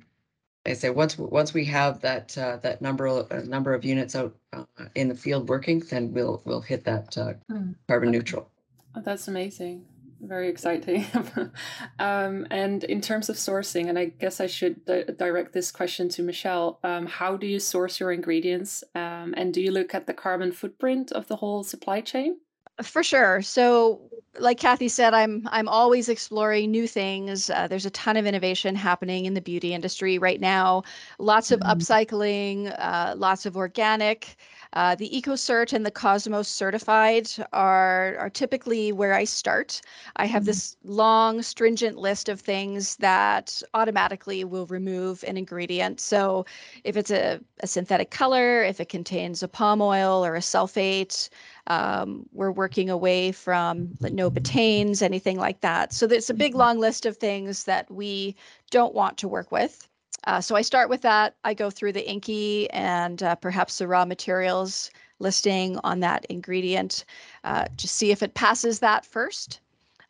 I 0.66 0.74
say 0.74 0.90
once 0.90 1.18
once 1.18 1.54
we 1.54 1.64
have 1.66 2.00
that 2.00 2.36
uh, 2.36 2.58
that 2.58 2.82
number 2.82 3.08
uh, 3.08 3.42
number 3.44 3.74
of 3.74 3.84
units 3.84 4.14
out 4.14 4.36
uh, 4.52 4.64
in 4.94 5.08
the 5.08 5.14
field 5.14 5.48
working, 5.48 5.80
then 5.80 6.12
we'll 6.12 6.42
we'll 6.44 6.60
hit 6.60 6.84
that 6.84 7.16
uh, 7.16 7.34
mm. 7.50 7.74
carbon 7.88 8.10
neutral. 8.10 8.50
Oh, 8.94 9.02
that's 9.02 9.28
amazing 9.28 9.84
very 10.20 10.48
exciting. 10.48 11.06
um, 11.98 12.46
and 12.50 12.84
in 12.84 13.00
terms 13.00 13.28
of 13.28 13.36
sourcing, 13.36 13.88
and 13.88 13.98
I 13.98 14.06
guess 14.06 14.40
I 14.40 14.46
should 14.46 14.84
di- 14.84 15.04
direct 15.04 15.52
this 15.52 15.70
question 15.70 16.08
to 16.10 16.22
Michelle. 16.22 16.78
Um, 16.84 17.06
how 17.06 17.36
do 17.36 17.46
you 17.46 17.58
source 17.58 18.00
your 18.00 18.12
ingredients, 18.12 18.84
um, 18.94 19.34
and 19.36 19.52
do 19.52 19.60
you 19.60 19.70
look 19.70 19.94
at 19.94 20.06
the 20.06 20.14
carbon 20.14 20.52
footprint 20.52 21.12
of 21.12 21.28
the 21.28 21.36
whole 21.36 21.62
supply 21.64 22.00
chain? 22.00 22.38
For 22.82 23.02
sure. 23.02 23.42
So, 23.42 24.00
like 24.38 24.58
Kathi 24.58 24.88
said, 24.90 25.12
I'm 25.12 25.46
I'm 25.50 25.68
always 25.68 26.08
exploring 26.08 26.70
new 26.70 26.86
things. 26.86 27.50
Uh, 27.50 27.66
there's 27.68 27.86
a 27.86 27.90
ton 27.90 28.16
of 28.16 28.26
innovation 28.26 28.74
happening 28.74 29.26
in 29.26 29.34
the 29.34 29.40
beauty 29.40 29.74
industry 29.74 30.18
right 30.18 30.40
now. 30.40 30.84
Lots 31.18 31.50
of 31.50 31.60
mm-hmm. 31.60 31.78
upcycling, 31.78 32.74
uh, 32.78 33.14
lots 33.16 33.44
of 33.44 33.56
organic. 33.56 34.36
Uh, 34.74 34.94
the 34.94 35.10
EcoCert 35.10 35.72
and 35.72 35.84
the 35.84 35.90
Cosmos 35.90 36.48
Certified 36.48 37.28
are, 37.52 38.16
are 38.18 38.30
typically 38.30 38.92
where 38.92 39.14
I 39.14 39.24
start. 39.24 39.80
I 40.16 40.26
have 40.26 40.42
mm-hmm. 40.42 40.46
this 40.46 40.76
long, 40.84 41.42
stringent 41.42 41.96
list 41.96 42.28
of 42.28 42.40
things 42.40 42.96
that 42.96 43.62
automatically 43.74 44.44
will 44.44 44.66
remove 44.66 45.24
an 45.26 45.36
ingredient. 45.36 46.00
So 46.00 46.46
if 46.84 46.96
it's 46.96 47.10
a, 47.10 47.40
a 47.60 47.66
synthetic 47.66 48.10
color, 48.10 48.62
if 48.62 48.80
it 48.80 48.88
contains 48.88 49.42
a 49.42 49.48
palm 49.48 49.82
oil 49.82 50.24
or 50.24 50.36
a 50.36 50.40
sulfate, 50.40 51.28
um, 51.66 52.26
we're 52.32 52.52
working 52.52 52.90
away 52.90 53.32
from 53.32 53.90
no 54.00 54.30
betaines, 54.30 55.02
anything 55.02 55.38
like 55.38 55.60
that. 55.62 55.92
So 55.92 56.06
there's 56.06 56.30
a 56.30 56.34
big 56.34 56.52
mm-hmm. 56.52 56.60
long 56.60 56.78
list 56.78 57.06
of 57.06 57.16
things 57.16 57.64
that 57.64 57.90
we 57.90 58.36
don't 58.70 58.94
want 58.94 59.18
to 59.18 59.28
work 59.28 59.50
with. 59.50 59.88
Uh, 60.26 60.40
so 60.40 60.54
I 60.54 60.62
start 60.62 60.88
with 60.88 61.02
that. 61.02 61.34
I 61.44 61.54
go 61.54 61.70
through 61.70 61.92
the 61.92 62.02
INCI 62.02 62.68
and 62.70 63.22
uh, 63.22 63.34
perhaps 63.36 63.78
the 63.78 63.88
raw 63.88 64.04
materials 64.04 64.90
listing 65.18 65.78
on 65.84 66.00
that 66.00 66.24
ingredient 66.26 67.04
uh, 67.44 67.66
to 67.76 67.88
see 67.88 68.10
if 68.10 68.22
it 68.22 68.34
passes 68.34 68.80
that 68.80 69.04
first. 69.04 69.60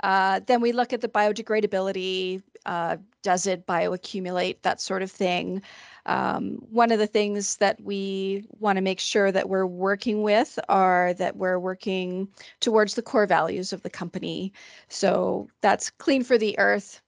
Uh, 0.02 0.40
then 0.46 0.60
we 0.60 0.72
look 0.72 0.92
at 0.92 1.00
the 1.00 1.08
biodegradability. 1.08 2.42
Uh, 2.66 2.96
does 3.22 3.46
it 3.46 3.66
bioaccumulate? 3.66 4.56
That 4.62 4.80
sort 4.80 5.02
of 5.02 5.10
thing. 5.10 5.62
Um, 6.06 6.62
one 6.70 6.90
of 6.90 6.98
the 6.98 7.06
things 7.06 7.56
that 7.56 7.80
we 7.82 8.46
want 8.58 8.76
to 8.76 8.82
make 8.82 9.00
sure 9.00 9.30
that 9.30 9.48
we're 9.48 9.66
working 9.66 10.22
with 10.22 10.58
are 10.68 11.12
that 11.14 11.36
we're 11.36 11.58
working 11.58 12.28
towards 12.60 12.94
the 12.94 13.02
core 13.02 13.26
values 13.26 13.72
of 13.72 13.82
the 13.82 13.90
company. 13.90 14.52
So 14.88 15.48
that's 15.60 15.90
clean 15.90 16.24
for 16.24 16.38
the 16.38 16.58
earth, 16.58 17.02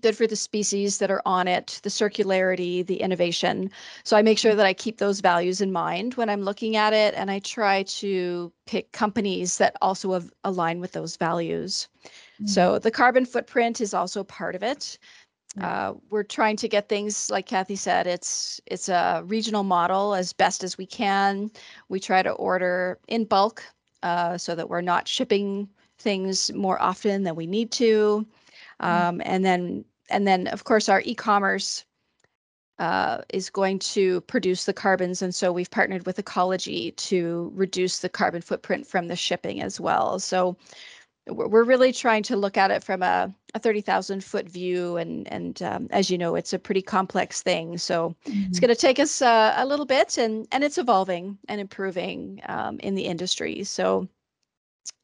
good 0.00 0.16
for 0.16 0.26
the 0.26 0.36
species 0.36 0.98
that 0.98 1.10
are 1.10 1.22
on 1.24 1.48
it, 1.48 1.80
the 1.82 1.88
circularity, 1.88 2.86
the 2.86 3.00
innovation. 3.00 3.70
So 4.04 4.16
I 4.16 4.22
make 4.22 4.38
sure 4.38 4.54
that 4.54 4.66
I 4.66 4.74
keep 4.74 4.98
those 4.98 5.20
values 5.20 5.60
in 5.60 5.72
mind 5.72 6.14
when 6.14 6.30
I'm 6.30 6.42
looking 6.42 6.76
at 6.76 6.92
it, 6.92 7.14
and 7.14 7.30
I 7.30 7.38
try 7.40 7.82
to 7.84 8.52
pick 8.66 8.92
companies 8.92 9.58
that 9.58 9.76
also 9.80 10.12
have, 10.12 10.30
align 10.44 10.80
with 10.80 10.92
those 10.92 11.16
values. 11.16 11.88
Mm-hmm. 12.04 12.46
So 12.46 12.78
the 12.78 12.90
carbon 12.90 13.24
footprint 13.24 13.80
is 13.80 13.94
also 13.94 14.24
part 14.24 14.54
of 14.54 14.62
it. 14.62 14.98
Uh, 15.60 15.94
we're 16.10 16.22
trying 16.22 16.56
to 16.56 16.68
get 16.68 16.88
things 16.88 17.30
like 17.30 17.48
Kathi 17.48 17.76
said. 17.76 18.06
It's 18.06 18.60
it's 18.66 18.88
a 18.88 19.22
regional 19.26 19.64
model 19.64 20.14
as 20.14 20.32
best 20.32 20.62
as 20.62 20.78
we 20.78 20.86
can. 20.86 21.50
We 21.88 21.98
try 21.98 22.22
to 22.22 22.30
order 22.32 22.98
in 23.08 23.24
bulk 23.24 23.64
uh, 24.02 24.38
so 24.38 24.54
that 24.54 24.68
we're 24.68 24.82
not 24.82 25.08
shipping 25.08 25.68
things 25.98 26.52
more 26.52 26.80
often 26.80 27.24
than 27.24 27.34
we 27.34 27.46
need 27.46 27.72
to. 27.72 28.24
Mm-hmm. 28.80 29.08
Um, 29.08 29.22
and 29.24 29.44
then 29.44 29.84
and 30.10 30.26
then 30.26 30.46
of 30.48 30.64
course 30.64 30.88
our 30.88 31.02
e-commerce 31.04 31.84
uh, 32.78 33.22
is 33.30 33.50
going 33.50 33.78
to 33.80 34.20
produce 34.22 34.64
the 34.64 34.72
carbons 34.72 35.20
and 35.20 35.34
so 35.34 35.52
we've 35.52 35.70
partnered 35.70 36.06
with 36.06 36.18
ecology 36.18 36.92
to 36.92 37.50
reduce 37.54 37.98
the 37.98 38.08
carbon 38.08 38.40
footprint 38.40 38.86
from 38.86 39.08
the 39.08 39.16
shipping 39.16 39.60
as 39.60 39.80
well 39.80 40.18
so 40.18 40.56
we're 41.30 41.64
really 41.64 41.92
trying 41.92 42.22
to 42.22 42.36
look 42.36 42.56
at 42.56 42.70
it 42.70 42.82
from 42.82 43.02
a, 43.02 43.32
a 43.54 43.58
30,000 43.58 44.22
foot 44.24 44.48
view 44.48 44.96
and 44.96 45.26
and 45.28 45.62
um, 45.62 45.88
as 45.90 46.10
you 46.10 46.16
know 46.16 46.36
it's 46.36 46.52
a 46.52 46.58
pretty 46.58 46.80
complex 46.80 47.42
thing 47.42 47.76
so 47.76 48.14
mm-hmm. 48.26 48.44
it's 48.48 48.60
going 48.60 48.68
to 48.68 48.80
take 48.80 48.98
us 48.98 49.20
uh, 49.22 49.54
a 49.56 49.66
little 49.66 49.86
bit 49.86 50.16
and 50.16 50.46
and 50.52 50.62
it's 50.62 50.78
evolving 50.78 51.36
and 51.48 51.60
improving 51.60 52.40
um, 52.46 52.78
in 52.80 52.94
the 52.94 53.04
industry 53.04 53.64
so 53.64 54.08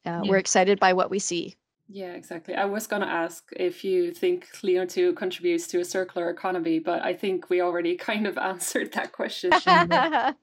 uh, 0.05 0.21
yeah. 0.23 0.29
we're 0.29 0.37
excited 0.37 0.79
by 0.79 0.93
what 0.93 1.09
we 1.09 1.19
see 1.19 1.55
yeah, 1.87 2.13
exactly. 2.13 2.55
I 2.55 2.65
was 2.65 2.87
going 2.87 3.01
to 3.01 3.07
ask 3.07 3.49
if 3.55 3.83
you 3.83 4.11
think 4.11 4.49
CleanO2 4.53 5.15
contributes 5.15 5.67
to 5.67 5.79
a 5.79 5.85
circular 5.85 6.29
economy, 6.29 6.79
but 6.79 7.03
I 7.03 7.13
think 7.13 7.49
we 7.49 7.61
already 7.61 7.95
kind 8.09 8.27
of 8.27 8.37
answered 8.37 8.93
that 8.93 9.11
question. 9.11 9.51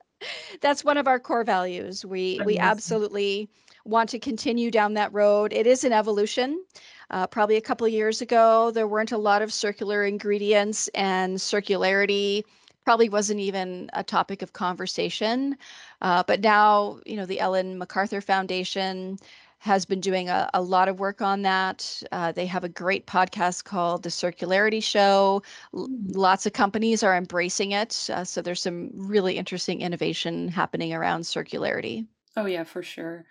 That's 0.61 0.85
one 0.85 0.97
of 0.97 1.09
our 1.09 1.19
core 1.19 1.43
values. 1.43 2.05
We 2.05 2.41
we 2.45 2.57
absolutely 2.57 3.49
want 3.85 4.09
to 4.11 4.21
continue 4.21 4.71
down 4.71 4.95
that 4.95 5.13
road. 5.13 5.53
It 5.53 5.67
is 5.67 5.83
an 5.83 5.93
evolution. 5.93 6.65
Uh, 7.11 7.27
probably 7.27 7.57
a 7.57 7.61
couple 7.61 7.87
of 7.87 7.93
years 7.93 8.23
ago, 8.23 8.71
there 8.71 8.87
weren't 8.87 9.11
a 9.11 9.19
lot 9.19 9.43
of 9.43 9.53
circular 9.53 10.05
ingredients, 10.05 10.89
and 10.95 11.37
circularity 11.37 12.45
probably 12.85 13.09
wasn't 13.09 13.41
even 13.41 13.91
a 13.93 14.03
topic 14.03 14.43
of 14.43 14.53
conversation. 14.53 15.57
Uh, 16.01 16.23
but 16.27 16.41
now, 16.41 17.01
you 17.07 17.17
know, 17.17 17.27
the 17.27 17.41
Ellen 17.41 17.79
MacArthur 17.79 18.21
Foundation 18.21 19.19
has 19.63 19.85
been 19.85 20.01
doing 20.01 20.29
a, 20.29 20.51
a 20.55 20.61
lot 20.61 20.89
of 20.89 20.99
work 20.99 21.23
on 21.23 21.43
that. 21.43 22.03
Uh, 22.11 22.33
they 22.33 22.47
have 22.47 22.65
a 22.65 22.69
great 22.69 23.07
podcast 23.07 23.63
called 23.63 24.03
The 24.03 24.09
Circularity 24.09 24.83
Show. 24.83 25.41
L- 25.73 25.87
mm. 25.87 26.17
lots 26.17 26.47
of 26.47 26.53
companies 26.53 27.05
are 27.05 27.17
embracing 27.17 27.71
it. 27.71 28.11
Uh, 28.13 28.25
so 28.25 28.43
there's 28.43 28.61
some 28.61 28.91
really 28.93 29.37
interesting 29.37 29.81
innovation 29.81 30.49
happening 30.49 30.93
around 30.93 31.21
circularity. 31.21 32.05
Oh, 32.37 32.47
yeah, 32.47 32.65
for 32.65 32.83
sure. 32.83 33.25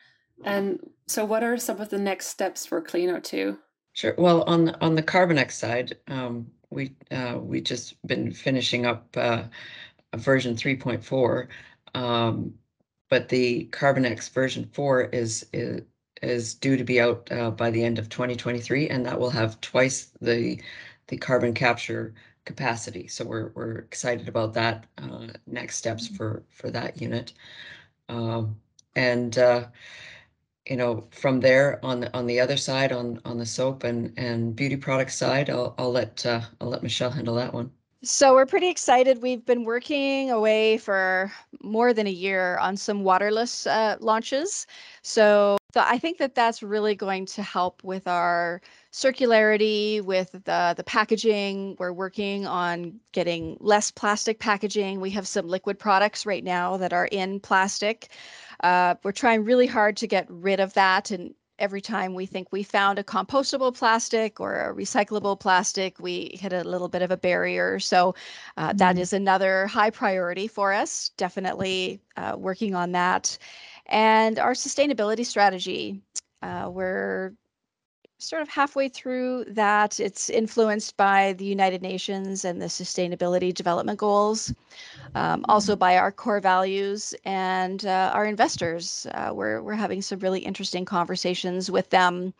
And 0.46 0.80
so, 1.06 1.26
what 1.26 1.44
are 1.44 1.58
some 1.58 1.82
of 1.82 1.90
the 1.90 2.00
next 2.00 2.28
steps 2.28 2.66
for 2.66 2.82
CleanO2? 2.82 3.58
Sure. 3.92 4.16
Well, 4.18 4.44
on 4.44 4.66
the, 4.66 4.82
on 4.82 4.96
the 4.96 5.04
CarbinX 5.04 5.52
side, 5.52 5.98
um, 6.08 6.48
we 6.70 6.96
uh, 7.12 7.40
we 7.42 7.60
just 7.60 8.02
been 8.08 8.32
finishing 8.32 8.86
up 8.86 9.06
uh, 9.18 9.44
version 10.16 10.56
3.4, 10.56 11.48
um, 11.94 12.54
but 13.10 13.28
the 13.28 13.68
CarbinX 13.72 14.30
version 14.30 14.70
4 14.72 15.02
is, 15.02 15.46
is 15.52 15.82
is 16.22 16.54
due 16.54 16.78
to 16.78 16.84
be 16.84 17.02
out 17.02 17.28
uh, 17.32 17.52
by 17.52 17.72
the 17.72 17.84
end 17.84 18.00
of 18.00 18.10
2023, 18.10 18.90
and 18.90 19.06
that 19.06 19.20
will 19.20 19.30
have 19.30 19.60
twice 19.62 20.12
the 20.22 20.62
the 21.08 21.18
carbon 21.18 21.54
capture 21.54 22.14
capacity. 22.46 23.08
So 23.08 23.26
we're 23.26 23.52
we're 23.56 23.80
excited 23.80 24.28
about 24.28 24.54
that 24.54 24.86
uh, 24.98 25.28
next 25.48 25.78
steps 25.78 26.08
mm-hmm. 26.08 26.16
for 26.16 26.44
for 26.50 26.70
that 26.72 27.02
unit, 27.02 27.34
um, 28.10 28.56
and 28.96 29.38
uh, 29.38 29.68
you 30.68 30.78
know 30.78 31.08
from 31.12 31.40
there 31.40 31.84
on 31.84 32.02
the 32.02 32.18
on 32.18 32.26
the 32.28 32.40
other 32.40 32.58
side 32.58 32.92
on 32.92 33.20
on 33.26 33.38
the 33.38 33.46
soap 33.46 33.84
and 33.84 34.14
and 34.18 34.56
beauty 34.56 34.78
product 34.78 35.12
side, 35.12 35.50
I'll 35.50 35.76
I'll 35.78 35.92
let 35.92 36.26
uh, 36.26 36.42
I'll 36.60 36.70
let 36.70 36.84
Michelle 36.84 37.12
handle 37.12 37.36
that 37.36 37.54
one. 37.54 37.72
So 38.04 38.34
we're 38.34 38.48
pretty 38.48 38.68
excited. 38.68 39.22
We've 39.22 39.46
been 39.46 39.64
working 39.64 40.32
away 40.32 40.78
for 40.78 41.32
more 41.62 41.94
than 41.94 42.08
a 42.08 42.12
year 42.12 42.58
on 42.58 42.76
some 42.76 43.04
waterless 43.04 43.68
uh, 43.68 43.98
launches. 44.00 44.66
So 45.04 45.58
So 45.74 45.82
I 45.86 45.98
think 45.98 46.18
that 46.18 46.36
that's 46.36 46.62
really 46.62 46.96
going 46.96 47.26
to 47.28 47.44
help 47.44 47.84
with 47.84 48.08
our 48.08 48.62
circularity, 48.92 50.02
with 50.02 50.32
the 50.32 50.74
the 50.76 50.84
packaging. 50.86 51.78
We're 51.80 51.94
working 51.94 52.46
on 52.46 53.00
getting 53.12 53.58
less 53.60 53.92
plastic 53.92 54.40
packaging. 54.40 55.00
We 55.00 55.12
have 55.12 55.28
some 55.28 55.48
liquid 55.48 55.80
products 55.80 56.26
right 56.26 56.44
now 56.44 56.78
that 56.78 56.94
are 56.94 57.06
in 57.06 57.40
plastic. 57.40 58.10
Uh, 58.62 58.96
we're 59.04 59.12
trying 59.12 59.44
really 59.44 59.68
hard 59.68 59.98
to 59.98 60.08
get 60.08 60.26
rid 60.30 60.60
of 60.60 60.74
that 60.74 61.12
and 61.12 61.34
every 61.62 61.80
time 61.80 62.16
we 62.16 62.26
think 62.26 62.48
we 62.52 62.64
found 62.64 62.98
a 62.98 63.04
compostable 63.04 63.74
plastic 63.74 64.40
or 64.40 64.56
a 64.56 64.74
recyclable 64.74 65.40
plastic, 65.40 66.00
we 66.00 66.32
hit 66.34 66.52
a 66.52 66.64
little 66.64 66.90
bit 66.90 67.04
of 67.04 67.12
a 67.12 67.18
barrier. 67.18 67.80
So 67.80 68.16
uh, 68.58 68.70
mm-hmm. 68.70 68.78
that 68.78 68.98
is 68.98 69.14
another 69.14 69.68
high 69.68 69.92
priority 69.92 70.48
for 70.48 70.74
us. 70.74 71.12
Definitely 71.18 72.02
uh, 72.18 72.36
working 72.38 72.74
on 72.74 72.94
that. 72.94 73.38
And 73.92 74.40
our 74.40 74.54
sustainability 74.54 75.26
strategy, 75.26 76.02
uh, 76.42 76.70
we're 76.72 77.34
sort 78.20 78.42
of 78.42 78.48
halfway 78.48 78.88
through 78.88 79.44
that. 79.50 80.00
It's 80.00 80.30
influenced 80.30 80.96
by 80.96 81.34
the 81.34 81.44
United 81.44 81.82
Nations 81.82 82.46
and 82.46 82.62
the 82.62 82.68
Sustainability 82.68 83.54
Development 83.54 83.98
Goals, 84.00 84.54
um, 85.16 85.44
also 85.50 85.76
by 85.76 85.98
our 85.98 86.12
core 86.12 86.40
values 86.40 87.14
and 87.26 87.86
uh, 87.86 88.12
our 88.14 88.26
investors. 88.26 89.08
Uh, 89.14 89.32
we're, 89.34 89.62
we're 89.62 89.74
having 89.74 90.02
some 90.02 90.20
really 90.20 90.40
interesting 90.40 90.86
conversations 90.86 91.70
with 91.70 91.90
them, 91.90 92.34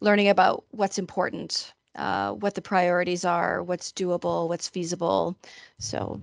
learning 0.00 0.28
about 0.28 0.64
what's 0.72 0.98
important, 0.98 1.72
uh, 1.94 2.32
what 2.32 2.54
the 2.54 2.60
priorities 2.62 3.24
are, 3.24 3.62
what's 3.62 3.92
doable, 3.92 4.48
what's 4.48 4.68
feasible. 4.68 5.36
So 5.78 6.20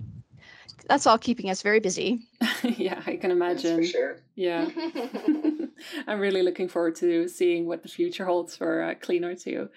that's 0.88 1.06
all 1.06 1.18
keeping 1.18 1.50
us 1.50 1.62
very 1.62 1.80
busy. 1.80 2.26
yeah, 2.62 3.02
I 3.06 3.16
can 3.16 3.30
imagine. 3.30 3.84
sure. 3.84 4.18
Yeah. 4.34 4.68
I'm 6.06 6.20
really 6.20 6.42
looking 6.42 6.68
forward 6.68 6.96
to 6.96 7.28
seeing 7.28 7.66
what 7.66 7.82
the 7.82 7.88
future 7.88 8.24
holds 8.24 8.56
for 8.56 8.82
uh, 8.82 8.94
CleanO2. 8.94 9.68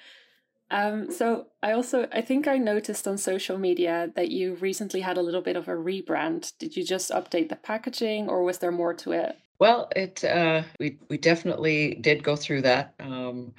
Um, 0.72 1.12
so 1.12 1.48
I 1.64 1.72
also 1.72 2.08
I 2.12 2.22
think 2.22 2.48
I 2.48 2.58
noticed 2.58 3.08
on 3.08 3.18
social 3.18 3.58
media 3.58 4.12
that 4.16 4.30
you 4.30 4.56
recently 4.56 5.02
had 5.02 5.18
a 5.18 5.22
little 5.22 5.42
bit 5.42 5.56
of 5.56 5.68
a 5.68 5.72
rebrand. 5.72 6.54
Did 6.60 6.78
you 6.78 6.84
just 6.84 7.10
update 7.10 7.50
the 7.50 7.56
packaging, 7.56 8.30
or 8.30 8.44
was 8.44 8.60
there 8.60 8.72
more 8.72 8.94
to 8.96 9.14
it? 9.14 9.36
Well, 9.60 9.90
it 9.96 10.24
uh, 10.24 10.64
we 10.80 11.00
we 11.10 11.18
definitely 11.18 11.96
did 11.96 12.24
go 12.24 12.36
through 12.36 12.62
that. 12.64 12.94
Um, 13.00 13.54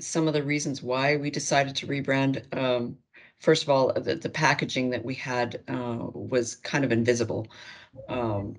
some 0.00 0.26
of 0.26 0.34
the 0.34 0.42
reasons 0.42 0.82
why 0.82 1.16
we 1.16 1.30
decided 1.30 1.76
to 1.76 1.86
rebrand. 1.86 2.42
Um, 2.56 2.98
first 3.38 3.62
of 3.62 3.70
all, 3.70 3.92
the, 3.92 4.14
the 4.14 4.28
packaging 4.28 4.90
that 4.90 5.04
we 5.04 5.14
had 5.14 5.62
uh, 5.68 6.06
was 6.12 6.56
kind 6.56 6.84
of 6.84 6.92
invisible. 6.92 7.48
Um, 8.08 8.56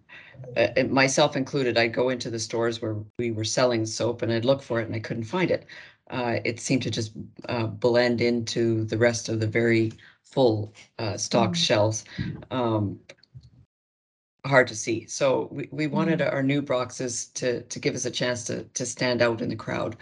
uh, 0.56 0.84
myself 0.90 1.36
included, 1.36 1.78
I'd 1.78 1.94
go 1.94 2.10
into 2.10 2.30
the 2.30 2.40
stores 2.40 2.82
where 2.82 2.96
we 3.18 3.32
were 3.32 3.44
selling 3.44 3.86
soap 3.86 4.22
and 4.22 4.32
I'd 4.32 4.46
look 4.46 4.62
for 4.62 4.80
it 4.80 4.88
and 4.88 4.96
I 4.96 5.00
couldn't 5.00 5.24
find 5.24 5.52
it. 5.52 5.66
Uh, 6.10 6.38
it 6.46 6.60
seemed 6.60 6.84
to 6.84 6.92
just 6.92 7.12
uh, 7.50 7.68
blend 7.68 8.22
into 8.22 8.86
the 8.86 8.98
rest 8.98 9.30
of 9.30 9.40
the 9.40 9.48
very 9.48 9.92
full 10.24 10.74
uh, 11.00 11.18
stock 11.18 11.52
mm. 11.52 11.56
shelves. 11.56 12.06
Um, 12.52 13.00
hard 14.46 14.68
to 14.68 14.76
see. 14.76 15.06
So 15.08 15.50
we, 15.52 15.68
we 15.72 15.88
wanted 15.88 16.20
mm. 16.20 16.32
our 16.32 16.44
new 16.44 16.62
boxes 16.62 17.28
to 17.36 17.62
to 17.64 17.80
give 17.80 17.96
us 17.96 18.06
a 18.06 18.12
chance 18.12 18.46
to 18.46 18.64
to 18.64 18.86
stand 18.86 19.22
out 19.22 19.42
in 19.42 19.50
the 19.50 19.56
crowd. 19.56 19.98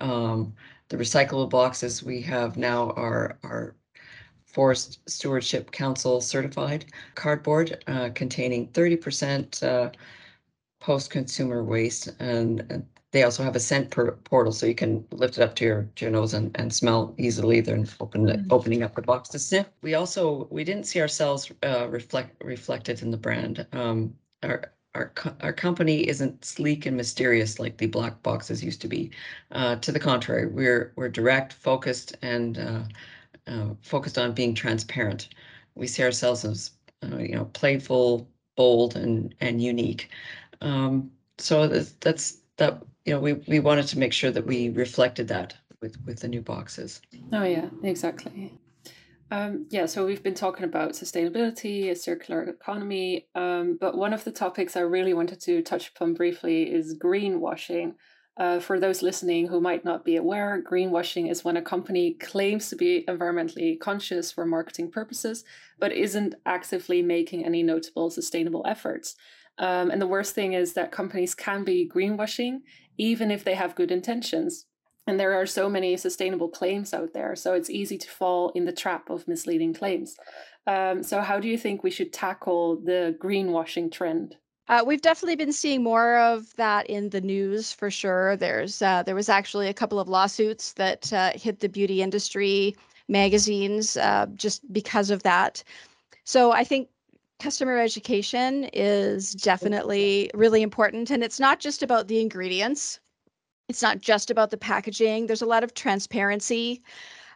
Um, 0.00 0.54
the 0.88 0.96
recyclable 0.96 1.48
boxes 1.48 2.02
we 2.02 2.20
have 2.22 2.56
now 2.56 2.90
are 2.90 3.38
are 3.42 3.76
Forest 4.54 5.00
Stewardship 5.06 5.72
Council 5.72 6.20
certified 6.20 6.84
cardboard 7.16 7.82
uh, 7.88 8.10
containing 8.14 8.68
30% 8.68 9.62
uh, 9.64 9.90
post-consumer 10.80 11.64
waste. 11.64 12.10
And 12.20 12.86
they 13.10 13.24
also 13.24 13.42
have 13.42 13.56
a 13.56 13.60
scent 13.60 13.90
portal, 13.90 14.52
so 14.52 14.66
you 14.66 14.74
can 14.74 15.04
lift 15.10 15.38
it 15.38 15.42
up 15.42 15.56
to 15.56 15.64
your, 15.64 15.88
to 15.96 16.04
your 16.04 16.12
nose 16.12 16.34
and, 16.34 16.52
and 16.54 16.72
smell 16.72 17.14
easily 17.18 17.60
than 17.60 17.88
open, 18.00 18.26
mm. 18.26 18.46
opening 18.50 18.84
up 18.84 18.94
the 18.94 19.02
box 19.02 19.28
to 19.30 19.40
sniff. 19.40 19.66
We 19.82 19.94
also, 19.94 20.46
we 20.50 20.62
didn't 20.62 20.84
see 20.84 21.00
ourselves 21.00 21.50
uh, 21.64 21.88
reflect 21.88 22.42
reflected 22.42 23.02
in 23.02 23.10
the 23.10 23.16
brand. 23.16 23.66
Um, 23.72 24.14
our, 24.44 24.72
our, 24.94 25.12
our 25.40 25.52
company 25.52 26.08
isn't 26.08 26.44
sleek 26.44 26.86
and 26.86 26.96
mysterious 26.96 27.58
like 27.58 27.76
the 27.76 27.86
black 27.86 28.22
boxes 28.22 28.62
used 28.62 28.80
to 28.82 28.88
be. 28.88 29.10
Uh, 29.50 29.76
to 29.76 29.90
the 29.90 30.00
contrary, 30.00 30.46
we're, 30.46 30.92
we're 30.94 31.08
direct, 31.08 31.52
focused, 31.52 32.16
and 32.22 32.58
uh, 33.46 33.70
focused 33.82 34.18
on 34.18 34.32
being 34.32 34.54
transparent. 34.54 35.28
We 35.74 35.86
see 35.86 36.02
ourselves 36.02 36.44
as 36.44 36.70
uh, 37.02 37.18
you 37.18 37.34
know 37.34 37.46
playful, 37.46 38.28
bold, 38.56 38.96
and 38.96 39.34
and 39.40 39.62
unique. 39.62 40.10
Um, 40.60 41.10
so 41.38 41.66
that's, 41.66 41.92
that's 42.00 42.38
that 42.56 42.82
you 43.04 43.14
know 43.14 43.20
we 43.20 43.34
we 43.34 43.60
wanted 43.60 43.86
to 43.88 43.98
make 43.98 44.12
sure 44.12 44.30
that 44.30 44.46
we 44.46 44.70
reflected 44.70 45.28
that 45.28 45.56
with 45.80 45.96
with 46.06 46.20
the 46.20 46.28
new 46.28 46.40
boxes. 46.40 47.00
Oh 47.32 47.44
yeah, 47.44 47.68
exactly. 47.82 48.52
Um, 49.30 49.66
yeah, 49.70 49.86
so 49.86 50.06
we've 50.06 50.22
been 50.22 50.34
talking 50.34 50.64
about 50.64 50.92
sustainability, 50.92 51.90
a 51.90 51.96
circular 51.96 52.42
economy, 52.42 53.26
um, 53.34 53.78
but 53.80 53.96
one 53.96 54.12
of 54.12 54.22
the 54.22 54.30
topics 54.30 54.76
I 54.76 54.80
really 54.80 55.14
wanted 55.14 55.40
to 55.40 55.62
touch 55.62 55.88
upon 55.88 56.14
briefly 56.14 56.72
is 56.72 56.96
greenwashing. 56.96 57.94
Uh, 58.36 58.58
for 58.58 58.80
those 58.80 59.00
listening 59.00 59.46
who 59.46 59.60
might 59.60 59.84
not 59.84 60.04
be 60.04 60.16
aware, 60.16 60.60
greenwashing 60.60 61.30
is 61.30 61.44
when 61.44 61.56
a 61.56 61.62
company 61.62 62.14
claims 62.14 62.68
to 62.68 62.74
be 62.74 63.04
environmentally 63.06 63.78
conscious 63.78 64.32
for 64.32 64.44
marketing 64.44 64.90
purposes, 64.90 65.44
but 65.78 65.92
isn't 65.92 66.34
actively 66.44 67.00
making 67.00 67.44
any 67.44 67.62
notable 67.62 68.10
sustainable 68.10 68.64
efforts. 68.66 69.14
Um, 69.58 69.90
and 69.90 70.02
the 70.02 70.06
worst 70.08 70.34
thing 70.34 70.52
is 70.52 70.72
that 70.72 70.90
companies 70.90 71.34
can 71.34 71.62
be 71.62 71.88
greenwashing 71.88 72.62
even 72.98 73.30
if 73.30 73.44
they 73.44 73.54
have 73.54 73.76
good 73.76 73.92
intentions. 73.92 74.66
And 75.06 75.20
there 75.20 75.34
are 75.34 75.46
so 75.46 75.68
many 75.68 75.96
sustainable 75.96 76.48
claims 76.48 76.94
out 76.94 77.12
there, 77.12 77.36
so 77.36 77.52
it's 77.52 77.68
easy 77.68 77.98
to 77.98 78.10
fall 78.10 78.50
in 78.54 78.64
the 78.64 78.72
trap 78.72 79.10
of 79.10 79.28
misleading 79.28 79.74
claims. 79.74 80.16
Um, 80.66 81.02
so, 81.02 81.20
how 81.20 81.38
do 81.38 81.46
you 81.46 81.58
think 81.58 81.82
we 81.82 81.90
should 81.90 82.10
tackle 82.10 82.80
the 82.80 83.14
greenwashing 83.22 83.92
trend? 83.92 84.36
Uh, 84.68 84.82
we've 84.86 85.02
definitely 85.02 85.36
been 85.36 85.52
seeing 85.52 85.82
more 85.82 86.18
of 86.18 86.54
that 86.56 86.86
in 86.86 87.10
the 87.10 87.20
news 87.20 87.70
for 87.72 87.90
sure. 87.90 88.36
There's 88.36 88.80
uh, 88.80 89.02
there 89.02 89.14
was 89.14 89.28
actually 89.28 89.68
a 89.68 89.74
couple 89.74 90.00
of 90.00 90.08
lawsuits 90.08 90.72
that 90.74 91.12
uh, 91.12 91.32
hit 91.34 91.60
the 91.60 91.68
beauty 91.68 92.00
industry 92.00 92.74
magazines 93.08 93.96
uh, 93.98 94.26
just 94.34 94.60
because 94.72 95.10
of 95.10 95.22
that. 95.22 95.62
So 96.24 96.52
I 96.52 96.64
think 96.64 96.88
customer 97.40 97.78
education 97.78 98.70
is 98.72 99.34
definitely 99.34 100.30
really 100.34 100.62
important, 100.62 101.10
and 101.10 101.22
it's 101.22 101.40
not 101.40 101.60
just 101.60 101.82
about 101.82 102.08
the 102.08 102.20
ingredients. 102.20 103.00
It's 103.68 103.82
not 103.82 104.00
just 104.00 104.30
about 104.30 104.50
the 104.50 104.56
packaging. 104.56 105.26
There's 105.26 105.42
a 105.42 105.46
lot 105.46 105.64
of 105.64 105.74
transparency. 105.74 106.82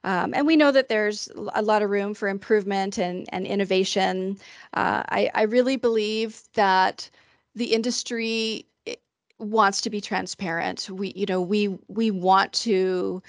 Um, 0.04 0.32
and 0.34 0.46
we 0.46 0.56
know 0.56 0.70
that 0.70 0.88
there's 0.88 1.28
a 1.54 1.62
lot 1.62 1.82
of 1.82 1.90
room 1.90 2.14
for 2.14 2.28
improvement 2.28 2.98
and, 2.98 3.28
and 3.32 3.46
innovation. 3.46 4.38
Uh, 4.74 5.02
I, 5.08 5.30
I 5.34 5.42
really 5.42 5.76
believe 5.76 6.42
that 6.54 7.10
the 7.54 7.72
industry 7.74 8.66
eh, 8.86 8.94
wants 9.38 9.80
to 9.82 9.90
be 9.90 10.00
transparent. 10.00 10.88
We, 10.90 11.12
you 11.14 11.26
know, 11.26 11.40
we 11.40 11.78
we 11.88 12.10
want 12.10 12.52
to 12.54 13.22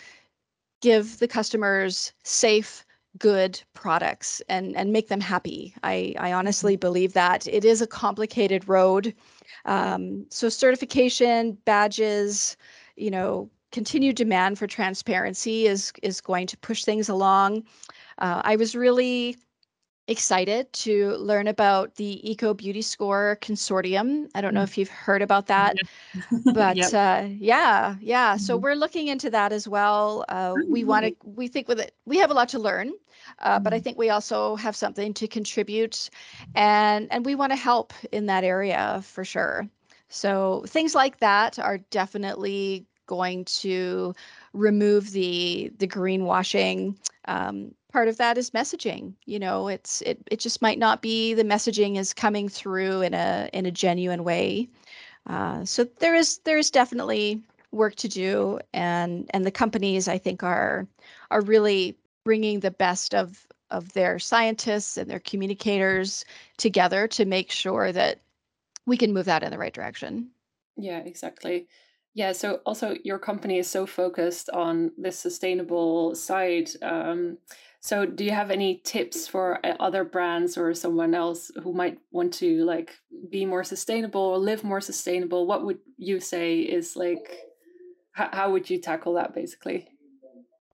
give 0.82 1.20
the 1.20 1.28
customers 1.28 2.14
safe, 2.24 2.86
good 3.18 3.62
products 3.74 4.42
and 4.50 4.76
and 4.76 4.94
make 4.94 5.08
them 5.08 5.22
happy. 5.22 5.74
I 5.84 6.16
I 6.20 6.34
honestly 6.34 6.76
mm-hmm. 6.76 6.88
believe 6.88 7.14
that 7.14 7.48
it 7.48 7.66
is 7.66 7.82
a 7.82 7.88
complicated 7.88 8.68
road. 8.68 9.14
Um, 9.66 10.26
so 10.30 10.50
certification, 10.50 11.58
badges, 11.66 12.56
you 12.96 13.12
know, 13.12 13.50
continued 13.72 14.16
demand 14.16 14.58
for 14.58 14.68
transparency 14.68 15.68
is 15.68 15.92
is 16.04 16.22
going 16.22 16.48
to 16.48 16.58
push 16.58 16.84
things 16.84 17.10
along. 17.10 17.64
Uh, 18.18 18.42
I 18.44 18.56
was 18.56 18.76
really 18.76 19.38
excited 20.10 20.74
to 20.74 21.12
learn 21.18 21.48
about 21.48 21.96
the 21.96 22.30
Eco 22.30 22.56
Beauty 22.56 22.82
Score 22.82 23.38
Consortium. 23.42 24.28
I 24.34 24.42
don't 24.42 24.56
know 24.56 24.64
if 24.64 24.76
you've 24.76 24.90
heard 24.90 25.22
about 25.22 25.46
that, 25.48 25.78
but 26.54 26.76
yep. 26.76 26.94
uh, 26.94 27.28
yeah, 27.30 27.96
yeah. 28.02 28.34
Mm-hmm. 28.34 28.40
So 28.40 28.58
we're 28.58 28.76
looking 28.76 29.08
into 29.08 29.30
that 29.30 29.54
as 29.54 29.68
well. 29.68 30.26
Uh, 30.28 30.56
we 30.68 30.84
want 30.84 31.06
to. 31.06 31.16
We 31.24 31.48
think 31.48 31.68
with 31.68 31.80
it, 31.80 31.94
we 32.06 32.18
have 32.18 32.32
a 32.32 32.34
lot 32.34 32.50
to 32.50 32.60
learn, 32.60 32.92
uh, 33.40 33.56
mm-hmm. 33.56 33.64
but 33.64 33.74
I 33.74 33.78
mm-hmm. 33.78 33.84
think 33.84 33.98
we 33.98 34.10
also 34.10 34.56
have 34.56 34.76
something 34.76 35.14
to 35.14 35.28
contribute, 35.28 36.10
and 36.56 37.08
and 37.12 37.24
we 37.24 37.36
want 37.36 37.52
to 37.52 37.56
help 37.56 37.94
in 38.12 38.26
that 38.26 38.44
area 38.44 39.02
for 39.04 39.24
sure. 39.24 39.70
So 40.10 40.64
things 40.68 40.96
like 40.96 41.20
that 41.20 41.60
are 41.60 41.78
definitely 41.78 42.88
going 43.10 43.44
to 43.46 44.14
remove 44.54 45.12
the 45.12 45.74
the 45.80 45.88
greenwashing. 45.88 46.96
Um, 47.26 47.74
part 47.92 48.08
of 48.08 48.18
that 48.18 48.38
is 48.38 48.52
messaging. 48.52 49.14
You 49.26 49.40
know, 49.40 49.68
it's 49.68 50.02
it 50.02 50.22
it 50.32 50.40
just 50.40 50.62
might 50.62 50.78
not 50.78 51.02
be 51.02 51.34
the 51.34 51.44
messaging 51.44 51.98
is 51.98 52.14
coming 52.14 52.48
through 52.48 53.02
in 53.02 53.14
a 53.16 53.50
in 53.52 53.66
a 53.66 53.72
genuine 53.72 54.24
way. 54.24 54.70
Uh, 55.28 55.66
so 55.66 55.84
there 56.00 56.16
is 56.16 56.38
there 56.46 56.60
is 56.60 56.70
definitely 56.72 57.42
work 57.72 57.96
to 57.96 58.08
do, 58.08 58.60
and 58.74 59.30
and 59.34 59.44
the 59.46 59.52
companies 59.52 60.08
I 60.08 60.20
think 60.20 60.44
are 60.44 60.88
are 61.32 61.42
really 61.42 61.98
bringing 62.24 62.60
the 62.60 62.72
best 62.72 63.16
of 63.16 63.48
of 63.72 63.94
their 63.94 64.20
scientists 64.20 64.98
and 64.98 65.10
their 65.10 65.20
communicators 65.20 66.26
together 66.58 67.08
to 67.08 67.26
make 67.26 67.52
sure 67.52 67.92
that 67.92 68.20
we 68.86 68.98
can 68.98 69.14
move 69.14 69.26
that 69.26 69.44
in 69.44 69.52
the 69.52 69.58
right 69.58 69.74
direction. 69.74 70.30
Yeah, 70.78 71.00
exactly. 71.00 71.68
Yeah, 72.14 72.32
so 72.32 72.62
also 72.66 72.96
your 73.04 73.20
company 73.20 73.60
is 73.60 73.70
so 73.70 73.86
focused 73.86 74.50
on 74.50 74.92
this 74.98 75.18
sustainable 75.18 76.16
side. 76.16 76.70
Um, 76.82 77.38
so 77.82 78.06
do 78.06 78.26
you 78.26 78.32
have 78.32 78.52
any 78.52 78.82
tips 78.84 79.28
for 79.28 79.66
uh, 79.66 79.76
other 79.80 80.04
brands 80.04 80.58
or 80.58 80.74
someone 80.74 81.14
else 81.14 81.52
who 81.64 81.72
might 81.72 82.00
want 82.12 82.34
to 82.36 82.66
like 82.66 82.98
be 83.30 83.46
more 83.46 83.64
sustainable 83.64 84.22
or 84.22 84.38
live 84.38 84.64
more 84.64 84.82
sustainable? 84.82 85.48
What 85.48 85.66
would 85.66 85.80
you 85.98 86.20
say 86.20 86.60
is 86.60 86.96
like 86.96 87.50
how, 88.20 88.30
how 88.34 88.52
would 88.52 88.70
you 88.70 88.80
tackle 88.80 89.14
that 89.14 89.34
basically? 89.34 89.88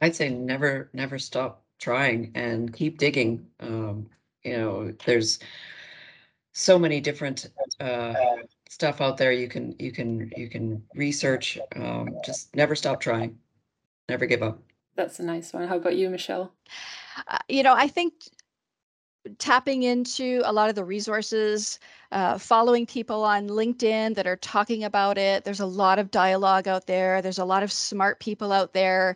I'd 0.02 0.15
say 0.15 0.30
never, 0.30 0.89
never 0.93 1.19
stop 1.19 1.63
trying 1.80 2.32
and 2.34 2.74
keep 2.74 2.98
digging. 2.98 3.45
Um, 3.60 4.10
you 4.43 4.58
know, 4.58 4.93
there's 5.06 5.39
so 6.54 6.80
many 6.80 7.00
different 7.02 7.50
uh, 7.80 8.13
stuff 8.76 9.00
out 9.00 9.16
there 9.16 9.32
you 9.32 9.48
can 9.48 9.74
you 9.80 9.90
can 9.90 10.30
you 10.36 10.50
can 10.50 10.84
research. 10.96 11.58
Um, 11.78 12.10
just 12.26 12.54
never 12.54 12.76
stop 12.76 13.00
trying, 13.00 13.38
never 14.10 14.26
give 14.26 14.44
up. 14.44 14.60
That's 14.98 15.20
a 15.20 15.24
nice 15.24 15.54
one. 15.54 15.66
How 15.68 15.78
about 15.78 15.96
you, 15.96 16.10
Michelle? 16.10 16.52
Uh, 17.28 17.38
you 17.48 17.64
know, 17.64 17.74
I 17.74 17.88
think 17.88 18.14
tapping 19.40 19.84
into 19.84 20.42
a 20.44 20.52
lot 20.52 20.68
of 20.70 20.76
the 20.76 20.84
resources, 20.84 21.80
uh, 22.12 22.38
following 22.38 22.86
people 22.86 23.24
on 23.24 23.48
LinkedIn 23.48 24.14
that 24.16 24.28
are 24.28 24.36
talking 24.36 24.84
about 24.84 25.18
it. 25.18 25.46
There's 25.46 25.62
a 25.62 25.66
lot 25.66 25.98
of 25.98 26.12
dialogue 26.12 26.68
out 26.68 26.86
there. 26.86 27.22
There's 27.22 27.40
a 27.40 27.46
lot 27.46 27.64
of 27.64 27.72
smart 27.72 28.20
people 28.20 28.52
out 28.52 28.74
there. 28.74 29.16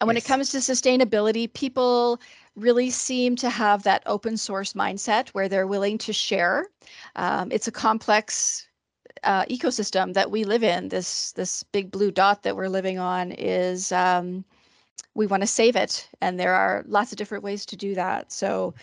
And 0.00 0.06
when 0.06 0.16
yes. 0.16 0.24
it 0.24 0.28
comes 0.28 0.50
to 0.50 0.58
sustainability, 0.58 1.50
people 1.52 2.20
really 2.56 2.90
seem 2.90 3.36
to 3.36 3.48
have 3.48 3.84
that 3.84 4.02
open 4.04 4.36
source 4.36 4.74
mindset 4.74 5.30
where 5.30 5.48
they're 5.48 5.66
willing 5.66 5.96
to 5.98 6.12
share. 6.12 6.66
Um, 7.16 7.50
it's 7.50 7.68
a 7.68 7.72
complex 7.72 8.67
uh, 9.24 9.44
ecosystem 9.46 10.14
that 10.14 10.30
we 10.30 10.44
live 10.44 10.62
in. 10.62 10.88
This 10.88 11.32
this 11.32 11.62
big 11.62 11.90
blue 11.90 12.10
dot 12.10 12.42
that 12.42 12.56
we're 12.56 12.68
living 12.68 12.98
on 12.98 13.32
is 13.32 13.92
um, 13.92 14.44
we 15.14 15.26
want 15.26 15.42
to 15.42 15.46
save 15.46 15.76
it, 15.76 16.08
and 16.20 16.38
there 16.38 16.54
are 16.54 16.84
lots 16.86 17.12
of 17.12 17.18
different 17.18 17.44
ways 17.44 17.66
to 17.66 17.76
do 17.76 17.94
that. 17.94 18.32
So 18.32 18.74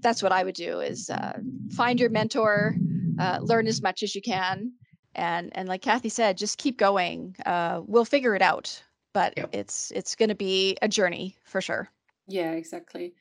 that's 0.00 0.22
what 0.22 0.32
I 0.32 0.44
would 0.44 0.54
do 0.54 0.80
is 0.80 1.10
uh, 1.10 1.38
find 1.70 2.00
your 2.00 2.10
mentor, 2.10 2.74
uh, 3.18 3.38
learn 3.42 3.66
as 3.66 3.82
much 3.82 4.02
as 4.02 4.14
you 4.14 4.22
can, 4.22 4.72
and 5.14 5.50
and 5.56 5.68
like 5.68 5.82
Kathi 5.82 6.10
said, 6.10 6.38
just 6.38 6.58
keep 6.58 6.78
going. 6.78 7.36
Uh, 7.46 7.82
we'll 7.86 8.04
figure 8.04 8.34
it 8.34 8.42
out, 8.42 8.82
but 9.12 9.34
yep. 9.36 9.50
it's 9.52 9.90
it's 9.92 10.14
going 10.14 10.28
to 10.28 10.34
be 10.34 10.76
a 10.82 10.88
journey 10.88 11.36
for 11.44 11.60
sure. 11.60 11.88
Yeah, 12.26 12.52
exactly. 12.52 13.14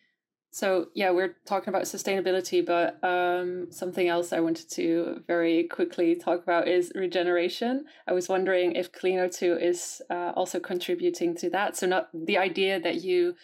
So 0.52 0.88
yeah, 0.96 1.12
we're 1.12 1.36
talking 1.46 1.70
about 1.70 1.84
sustainability, 1.84 2.66
but 2.66 2.98
um, 3.04 3.72
something 3.72 4.08
else 4.08 4.34
I 4.34 4.40
wanted 4.40 4.70
to 4.72 5.24
very 5.28 5.66
quickly 5.66 6.16
talk 6.16 6.42
about 6.42 6.68
is 6.68 6.92
regeneration. 6.96 7.86
I 8.08 8.14
was 8.14 8.28
wondering 8.28 8.72
if 8.72 8.92
CleanO2 8.92 9.62
is 9.62 10.02
uh, 10.10 10.32
also 10.36 10.60
contributing 10.60 11.36
to 11.38 11.52
that. 11.52 11.78
So 11.78 11.86
not 11.86 12.10
the 12.14 12.40
idea 12.40 12.80
that 12.80 13.04
you 13.04 13.36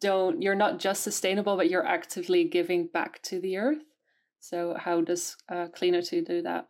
don't 0.00 0.40
you're 0.42 0.54
not 0.54 0.78
just 0.78 1.02
sustainable 1.02 1.56
but 1.56 1.70
you're 1.70 1.86
actively 1.86 2.44
giving 2.44 2.86
back 2.86 3.20
to 3.22 3.40
the 3.40 3.56
earth 3.56 3.82
so 4.40 4.74
how 4.78 5.00
does 5.00 5.36
uh, 5.48 5.66
CleanO2 5.76 6.26
do 6.26 6.42
that 6.42 6.66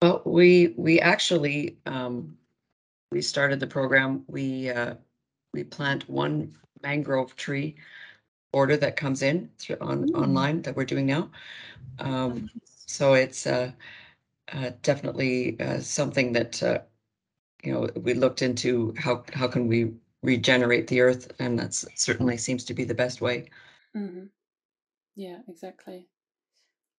well 0.00 0.22
we 0.24 0.74
we 0.76 1.00
actually 1.00 1.78
um, 1.86 2.36
we 3.10 3.22
started 3.22 3.60
the 3.60 3.66
program 3.66 4.24
we 4.26 4.70
uh, 4.70 4.94
we 5.54 5.62
plant 5.62 6.08
one 6.08 6.52
mangrove 6.82 7.36
tree 7.36 7.76
order 8.52 8.76
that 8.76 8.96
comes 8.96 9.22
in 9.22 9.50
through 9.58 9.76
on 9.80 10.10
Ooh. 10.10 10.14
online 10.14 10.62
that 10.62 10.76
we're 10.76 10.84
doing 10.84 11.06
now. 11.06 11.30
Um, 11.98 12.50
so 12.64 13.14
it's 13.14 13.46
uh, 13.46 13.72
uh 14.52 14.70
definitely 14.82 15.58
uh, 15.60 15.80
something 15.80 16.32
that 16.32 16.62
uh, 16.62 16.80
you 17.62 17.72
know 17.72 17.88
we 17.96 18.14
looked 18.14 18.42
into 18.42 18.94
how 18.98 19.24
how 19.32 19.48
can 19.48 19.68
we 19.68 19.92
regenerate 20.22 20.86
the 20.86 21.00
earth 21.00 21.32
and 21.40 21.58
that 21.58 21.74
certainly 21.74 22.36
seems 22.36 22.64
to 22.64 22.74
be 22.74 22.84
the 22.84 22.94
best 22.94 23.20
way. 23.20 23.48
Mm-hmm. 23.96 24.26
yeah 25.16 25.38
exactly. 25.48 26.08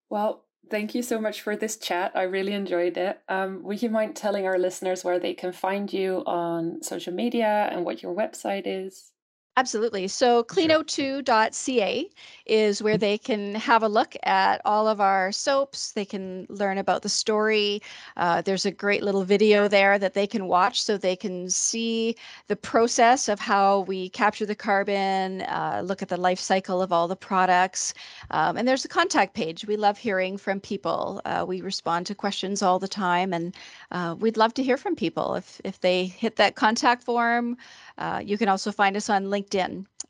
Well 0.09 0.45
thank 0.69 0.95
you 0.95 1.01
so 1.01 1.19
much 1.19 1.41
for 1.41 1.55
this 1.55 1.77
chat. 1.77 2.11
I 2.15 2.23
really 2.23 2.53
enjoyed 2.53 2.97
it. 2.97 3.19
Um, 3.27 3.63
would 3.63 3.81
you 3.81 3.89
mind 3.89 4.15
telling 4.15 4.45
our 4.45 4.57
listeners 4.57 5.03
where 5.03 5.19
they 5.19 5.33
can 5.33 5.51
find 5.51 5.91
you 5.91 6.23
on 6.25 6.81
social 6.81 7.13
media 7.13 7.69
and 7.71 7.83
what 7.85 8.01
your 8.01 8.15
website 8.15 8.63
is 8.65 9.11
Absolutely. 9.55 10.07
So 10.07 10.43
cleano2.ca 10.43 12.09
is 12.47 12.81
where 12.81 12.97
they 12.97 13.19
can 13.19 13.53
have 13.53 13.83
a 13.83 13.87
look 13.87 14.15
at 14.23 14.59
all 14.65 14.87
of 14.87 14.99
our 14.99 15.31
soaps. 15.31 15.91
They 15.91 16.05
can 16.05 16.47
learn 16.49 16.79
about 16.79 17.03
the 17.03 17.09
story. 17.09 17.83
Uh, 18.17 18.41
there's 18.41 18.65
a 18.65 18.71
great 18.71 19.03
little 19.03 19.23
video 19.23 19.67
there 19.67 19.99
that 19.99 20.15
they 20.15 20.25
can 20.25 20.47
watch 20.47 20.81
so 20.81 20.97
they 20.97 21.15
can 21.15 21.51
see 21.51 22.15
the 22.47 22.55
process 22.55 23.29
of 23.29 23.39
how 23.39 23.81
we 23.81 24.09
capture 24.09 24.47
the 24.47 24.55
carbon, 24.55 25.43
uh, 25.43 25.83
look 25.85 26.01
at 26.01 26.09
the 26.09 26.17
life 26.17 26.39
cycle 26.39 26.81
of 26.81 26.91
all 26.91 27.07
the 27.07 27.15
products. 27.15 27.93
Um, 28.31 28.57
and 28.57 28.67
there's 28.67 28.85
a 28.85 28.89
contact 28.89 29.35
page. 29.35 29.67
We 29.67 29.77
love 29.77 29.99
hearing 29.99 30.35
from 30.35 30.61
people. 30.61 31.21
Uh, 31.25 31.45
we 31.47 31.61
respond 31.61 32.07
to 32.07 32.15
questions 32.15 32.63
all 32.63 32.79
the 32.79 32.87
time, 32.87 33.33
and 33.33 33.55
uh, 33.91 34.15
we'd 34.19 34.35
love 34.35 34.55
to 34.55 34.63
hear 34.63 34.77
from 34.77 34.95
people. 34.95 35.35
If, 35.35 35.61
if 35.63 35.79
they 35.79 36.05
hit 36.05 36.37
that 36.37 36.55
contact 36.55 37.03
form, 37.03 37.55
uh, 37.99 38.19
you 38.25 38.39
can 38.39 38.49
also 38.49 38.71
find 38.71 38.97
us 38.97 39.11
on 39.11 39.25
LinkedIn. 39.25 39.42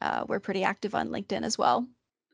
Uh, 0.01 0.25
we're 0.27 0.39
pretty 0.39 0.63
active 0.63 0.95
on 0.95 1.09
LinkedIn 1.09 1.43
as 1.43 1.57
well. 1.57 1.87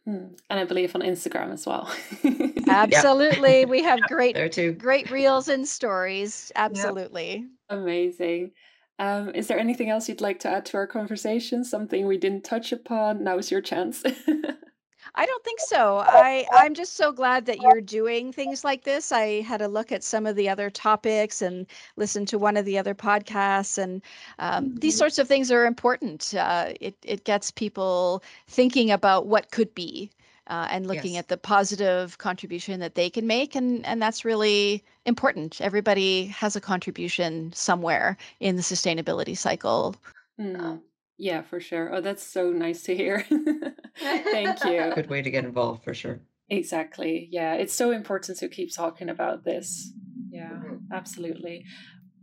Hmm. 0.05 0.27
And 0.49 0.59
I 0.59 0.63
believe 0.65 0.95
on 0.95 1.01
Instagram 1.01 1.53
as 1.53 1.65
well. 1.65 1.91
Absolutely. 2.67 3.65
We 3.65 3.83
have 3.83 4.01
great 4.07 4.35
there 4.35 4.49
too. 4.49 4.73
great 4.73 5.11
reels 5.11 5.47
and 5.49 5.67
stories. 5.67 6.51
Absolutely. 6.55 7.45
Yep. 7.69 7.79
Amazing. 7.79 8.51
Um, 8.97 9.29
is 9.29 9.47
there 9.47 9.59
anything 9.59 9.89
else 9.89 10.09
you'd 10.09 10.19
like 10.19 10.39
to 10.39 10.49
add 10.49 10.65
to 10.67 10.77
our 10.77 10.87
conversation? 10.87 11.63
Something 11.63 12.07
we 12.07 12.17
didn't 12.17 12.43
touch 12.43 12.71
upon? 12.71 13.23
Now 13.23 13.37
is 13.37 13.51
your 13.51 13.61
chance. 13.61 14.03
I 15.15 15.25
don't 15.25 15.43
think 15.43 15.59
so. 15.59 16.03
I 16.05 16.45
I'm 16.53 16.73
just 16.73 16.95
so 16.95 17.11
glad 17.11 17.45
that 17.45 17.59
you're 17.61 17.81
doing 17.81 18.31
things 18.31 18.63
like 18.63 18.83
this. 18.83 19.11
I 19.11 19.41
had 19.41 19.61
a 19.61 19.67
look 19.67 19.91
at 19.91 20.03
some 20.03 20.25
of 20.25 20.35
the 20.35 20.49
other 20.49 20.69
topics 20.69 21.41
and 21.41 21.65
listened 21.95 22.27
to 22.29 22.37
one 22.37 22.57
of 22.57 22.65
the 22.65 22.77
other 22.77 22.93
podcasts, 22.93 23.77
and 23.77 24.01
um, 24.39 24.75
these 24.75 24.93
mm-hmm. 24.93 24.99
sorts 24.99 25.19
of 25.19 25.27
things 25.27 25.51
are 25.51 25.65
important. 25.65 26.33
Uh, 26.33 26.73
it 26.79 26.95
it 27.03 27.23
gets 27.23 27.51
people 27.51 28.23
thinking 28.47 28.91
about 28.91 29.27
what 29.27 29.51
could 29.51 29.73
be. 29.73 30.11
Uh, 30.47 30.67
and 30.71 30.87
looking 30.87 31.13
yes. 31.13 31.19
at 31.19 31.27
the 31.27 31.37
positive 31.37 32.17
contribution 32.17 32.79
that 32.79 32.95
they 32.95 33.07
can 33.07 33.27
make 33.27 33.55
and 33.55 33.85
and 33.85 34.01
that's 34.01 34.25
really 34.25 34.83
important 35.05 35.61
everybody 35.61 36.25
has 36.25 36.55
a 36.55 36.61
contribution 36.61 37.53
somewhere 37.53 38.17
in 38.39 38.55
the 38.55 38.63
sustainability 38.63 39.37
cycle 39.37 39.95
mm. 40.39 40.81
Yeah, 41.19 41.41
for 41.41 41.59
sure. 41.59 41.93
Oh, 41.93 42.01
that's 42.01 42.23
so 42.23 42.51
nice 42.51 42.83
to 42.83 42.95
hear. 42.95 43.19
Thank 43.99 44.63
you. 44.65 44.91
Good 44.95 45.09
way 45.09 45.21
to 45.21 45.29
get 45.29 45.43
involved 45.43 45.83
for 45.83 45.93
sure. 45.93 46.21
Exactly. 46.49 47.27
Yeah, 47.29 47.53
it's 47.55 47.73
so 47.73 47.91
important 47.91 48.39
to 48.39 48.47
keep 48.47 48.73
talking 48.73 49.09
about 49.09 49.43
this. 49.43 49.91
Yeah, 50.31 50.49
mm-hmm. 50.49 50.75
absolutely. 50.91 51.65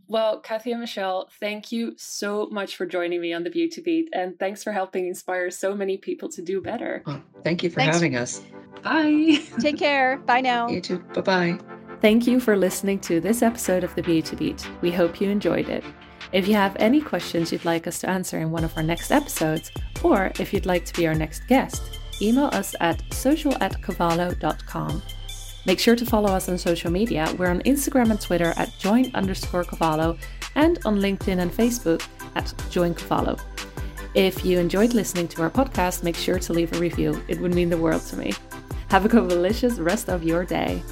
Well, 0.09 0.41
Kathi 0.41 0.71
and 0.71 0.81
Michelle, 0.81 1.29
thank 1.41 1.73
you 1.73 1.93
so 1.97 2.49
much 2.51 2.77
for 2.77 2.87
joining 2.87 3.21
me 3.21 3.33
on 3.33 3.43
the 3.43 3.51
Beauty 3.51 3.81
Beat, 3.83 4.09
and 4.13 4.39
thanks 4.39 4.63
for 4.63 4.73
helping 4.73 5.09
inspire 5.09 5.51
so 5.51 5.75
many 5.75 5.97
people 5.99 6.29
to 6.31 6.43
do 6.43 6.61
better. 6.61 7.03
Well, 7.05 7.23
thank 7.43 7.65
you 7.65 7.71
for 7.71 7.77
thanks. 7.77 7.97
having 7.97 8.17
us. 8.17 8.41
Bye. 8.83 9.43
Take 9.61 9.79
care. 9.79 10.19
Bye 10.19 10.41
now. 10.41 10.69
You 10.69 10.81
too. 10.81 11.01
Bye 11.13 11.21
bye. 11.21 11.59
Thank 12.01 12.27
you 12.27 12.39
for 12.41 12.57
listening 12.57 13.01
to 13.01 13.21
this 13.21 13.43
episode 13.43 13.83
of 13.83 13.95
the 13.97 14.03
Beauty 14.03 14.37
Beat. 14.37 14.69
We 14.81 14.93
hope 14.93 15.21
you 15.21 15.29
enjoyed 15.29 15.69
it. 15.69 15.83
If 16.33 16.49
you 16.49 16.55
have 16.55 16.77
any 16.79 17.01
questions 17.01 17.53
you'd 17.53 17.65
like 17.65 17.87
us 17.87 18.01
to 18.01 18.11
answer 18.11 18.39
in 18.39 18.51
one 18.51 18.65
of 18.65 18.77
our 18.77 18.83
next 18.83 19.11
episodes, 19.11 19.71
or 20.03 20.33
if 20.39 20.53
you'd 20.53 20.67
like 20.67 20.85
to 20.87 20.95
be 20.95 21.07
our 21.07 21.15
next 21.15 21.47
guest, 21.47 21.83
email 22.21 22.47
us 22.47 22.75
at 22.81 23.03
social 23.13 23.55
at 23.63 23.81
cavallo.com. 23.83 25.03
Make 25.67 25.81
sure 25.81 25.97
to 25.97 26.07
follow 26.07 26.29
us 26.29 26.49
on 26.49 26.59
social 26.59 26.91
media. 26.91 27.33
We're 27.39 27.51
on 27.51 27.61
Instagram 27.63 28.11
and 28.11 28.21
Twitter 28.21 28.53
at 28.57 28.73
join 28.79 29.11
underscore 29.15 29.65
cavallo 29.65 30.17
and 30.55 30.79
on 30.85 30.99
LinkedIn 30.99 31.39
and 31.39 31.51
Facebook 31.51 32.07
at 32.35 32.53
join 32.71 32.95
cavallo. 32.95 33.37
If 34.15 34.45
you 34.45 34.59
enjoyed 34.59 34.95
listening 34.95 35.29
to 35.29 35.43
our 35.43 35.51
podcast, 35.51 36.03
make 36.03 36.17
sure 36.17 36.39
to 36.39 36.53
leave 36.53 36.73
a 36.73 36.79
review. 36.79 37.23
It 37.29 37.41
would 37.41 37.55
mean 37.55 37.69
the 37.69 37.77
world 37.77 38.03
to 38.07 38.17
me. 38.17 38.33
Have 38.89 39.05
a 39.05 39.09
delicious 39.29 39.79
rest 39.79 40.09
of 40.09 40.23
your 40.23 40.45
day. 40.45 40.83